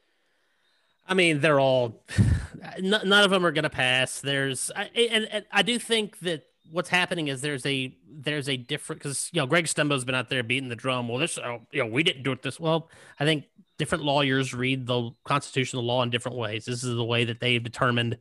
[1.06, 2.02] I mean, they're all
[2.80, 4.20] none of them are going to pass.
[4.20, 9.02] There's and, and I do think that what's happening is there's a there's a different
[9.02, 11.08] because you know Greg Stumbo's been out there beating the drum.
[11.08, 12.90] Well, this oh, you know we didn't do it this well.
[13.18, 13.44] I think
[13.78, 16.64] different lawyers read the constitutional law in different ways.
[16.64, 18.18] This is the way that they've determined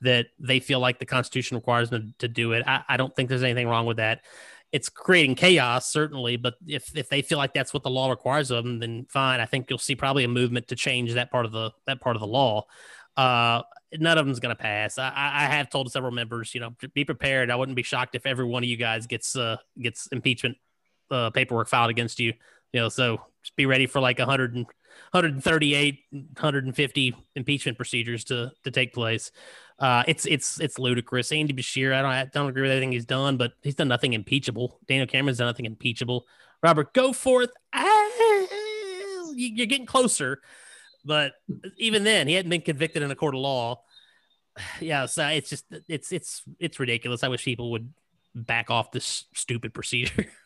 [0.00, 2.62] that they feel like the Constitution requires them to do it.
[2.66, 4.20] I, I don't think there's anything wrong with that.
[4.72, 8.50] It's creating chaos, certainly, but if if they feel like that's what the law requires
[8.50, 9.40] of them, then fine.
[9.40, 12.16] I think you'll see probably a movement to change that part of the that part
[12.16, 12.64] of the law.
[13.16, 13.62] Uh,
[13.94, 14.98] none of them's going to pass.
[14.98, 17.50] I, I have told several members, you know, be prepared.
[17.50, 20.56] I wouldn't be shocked if every one of you guys gets uh, gets impeachment
[21.10, 22.34] uh, paperwork filed against you.
[22.72, 24.66] You know, so just be ready for like 100 and,
[25.12, 29.30] 138, 150 impeachment procedures to to take place.
[29.78, 31.32] Uh, it's it's it's ludicrous.
[31.32, 34.14] Andy Beshear, I don't I don't agree with everything he's done, but he's done nothing
[34.14, 34.80] impeachable.
[34.88, 36.26] Daniel Cameron's done nothing impeachable.
[36.62, 38.46] Robert Goforth, ah,
[39.34, 40.40] you're getting closer,
[41.04, 41.32] but
[41.76, 43.82] even then, he hadn't been convicted in a court of law.
[44.80, 47.22] Yeah, so it's just it's it's it's ridiculous.
[47.22, 47.92] I wish people would
[48.34, 50.26] back off this stupid procedure.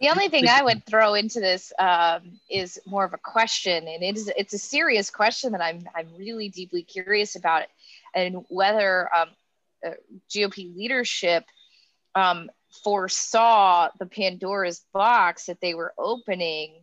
[0.00, 4.02] The only thing I would throw into this um, is more of a question, and
[4.02, 7.64] it is it's a serious question that I'm I'm really deeply curious about,
[8.14, 9.28] and whether um,
[9.86, 9.90] uh,
[10.28, 11.44] GOP leadership
[12.14, 12.50] um,
[12.84, 16.82] foresaw the Pandora's box that they were opening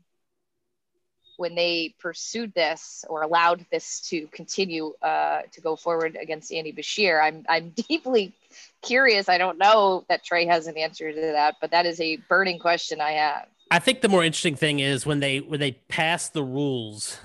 [1.38, 6.73] when they pursued this or allowed this to continue uh, to go forward against Andy
[6.73, 7.21] Beshear.
[7.23, 8.34] I'm I'm deeply
[8.82, 9.30] curious.
[9.30, 12.59] I don't know that Trey has an answer to that, but that is a burning
[12.59, 13.47] question I have.
[13.69, 17.19] I think the more interesting thing is when they when they passed the rules,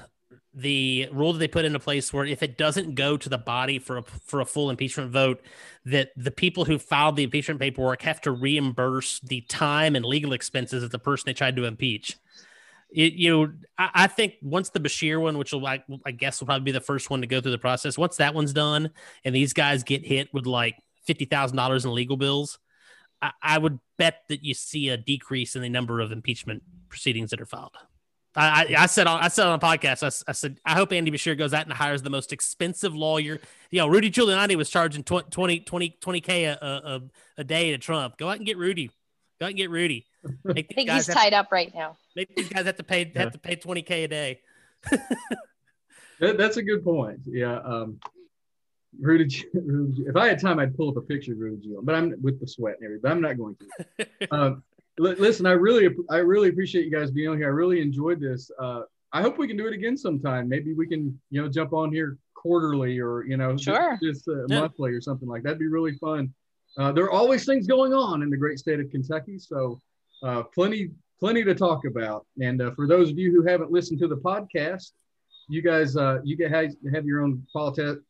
[0.54, 3.78] the rule that they put into place where if it doesn't go to the body
[3.78, 5.42] for a for a full impeachment vote,
[5.86, 10.32] that the people who filed the impeachment paperwork have to reimburse the time and legal
[10.32, 12.16] expenses of the person they tried to impeach.
[12.90, 16.40] It, you know, I, I, think once the Beshear one, which will I, I guess
[16.40, 17.96] will probably be the first one to go through the process.
[17.96, 18.90] Once that one's done,
[19.24, 22.58] and these guys get hit with like fifty thousand dollars in legal bills,
[23.22, 27.30] I, I, would bet that you see a decrease in the number of impeachment proceedings
[27.30, 27.76] that are filed.
[28.34, 31.10] I, I, said on I said on a podcast, I, I, said I hope Andy
[31.10, 33.38] Beshear goes out and hires the most expensive lawyer.
[33.70, 37.02] You know, Rudy Giuliani was charging 20 20 k a, a,
[37.38, 38.16] a day to Trump.
[38.16, 38.90] Go out and get Rudy.
[39.38, 40.06] Go out and get Rudy.
[40.48, 41.96] I think he's tied up right now.
[42.16, 44.40] Make these guys have to pay have to pay twenty k a day.
[46.20, 47.20] that, that's a good point.
[47.26, 47.58] Yeah.
[47.58, 47.98] Um,
[48.98, 51.94] Rudy, Rudy, if I had time, I'd pull up a picture of Rudy Giuliani, but
[51.94, 53.02] I'm with the sweat and everything.
[53.02, 54.30] But I'm not going to.
[54.30, 54.62] um,
[54.98, 57.46] listen, I really, I really appreciate you guys being on here.
[57.46, 58.50] I really enjoyed this.
[58.58, 58.82] Uh,
[59.12, 60.48] I hope we can do it again sometime.
[60.48, 63.98] Maybe we can, you know, jump on here quarterly or you know, sure.
[64.02, 64.60] just, just uh, yeah.
[64.60, 65.50] monthly or something like that.
[65.50, 66.32] That'd be really fun.
[66.78, 69.80] Uh, there are always things going on in the great state of Kentucky, so
[70.22, 70.90] uh, plenty,
[71.20, 72.26] plenty to talk about.
[72.40, 74.92] And uh, for those of you who haven't listened to the podcast,
[75.48, 78.00] you guys, uh, you guys have your own politi-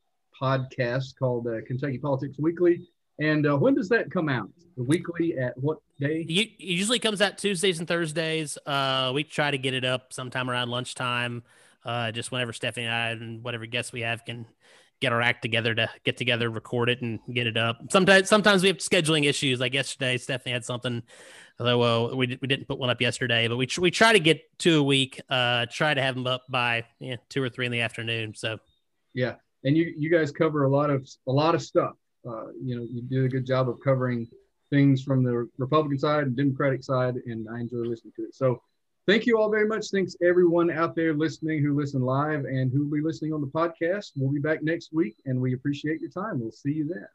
[0.40, 2.86] podcast called uh, Kentucky Politics Weekly.
[3.22, 4.48] And uh, when does that come out?
[4.76, 6.26] The weekly at what day?
[6.28, 8.58] It usually comes out Tuesdays and Thursdays.
[8.66, 11.44] Uh, we try to get it up sometime around lunchtime.
[11.84, 14.46] Uh, just whenever Stephanie and I and whatever guests we have can
[15.00, 17.78] get our act together to get together, record it, and get it up.
[17.90, 19.60] Sometimes, sometimes we have scheduling issues.
[19.60, 21.02] Like yesterday, Stephanie had something.
[21.60, 24.42] Although well, we, we didn't put one up yesterday, but we we try to get
[24.58, 25.20] two a week.
[25.28, 28.34] Uh, try to have them up by yeah, two or three in the afternoon.
[28.34, 28.58] So,
[29.14, 31.92] yeah, and you you guys cover a lot of a lot of stuff.
[32.26, 34.28] Uh, you know, you do a good job of covering
[34.70, 38.34] things from the Republican side and Democratic side, and I enjoy listening to it.
[38.34, 38.62] So,
[39.06, 39.88] thank you all very much.
[39.90, 43.46] Thanks everyone out there listening who listen live and who will be listening on the
[43.48, 44.12] podcast.
[44.16, 46.40] We'll be back next week, and we appreciate your time.
[46.40, 47.06] We'll see you then.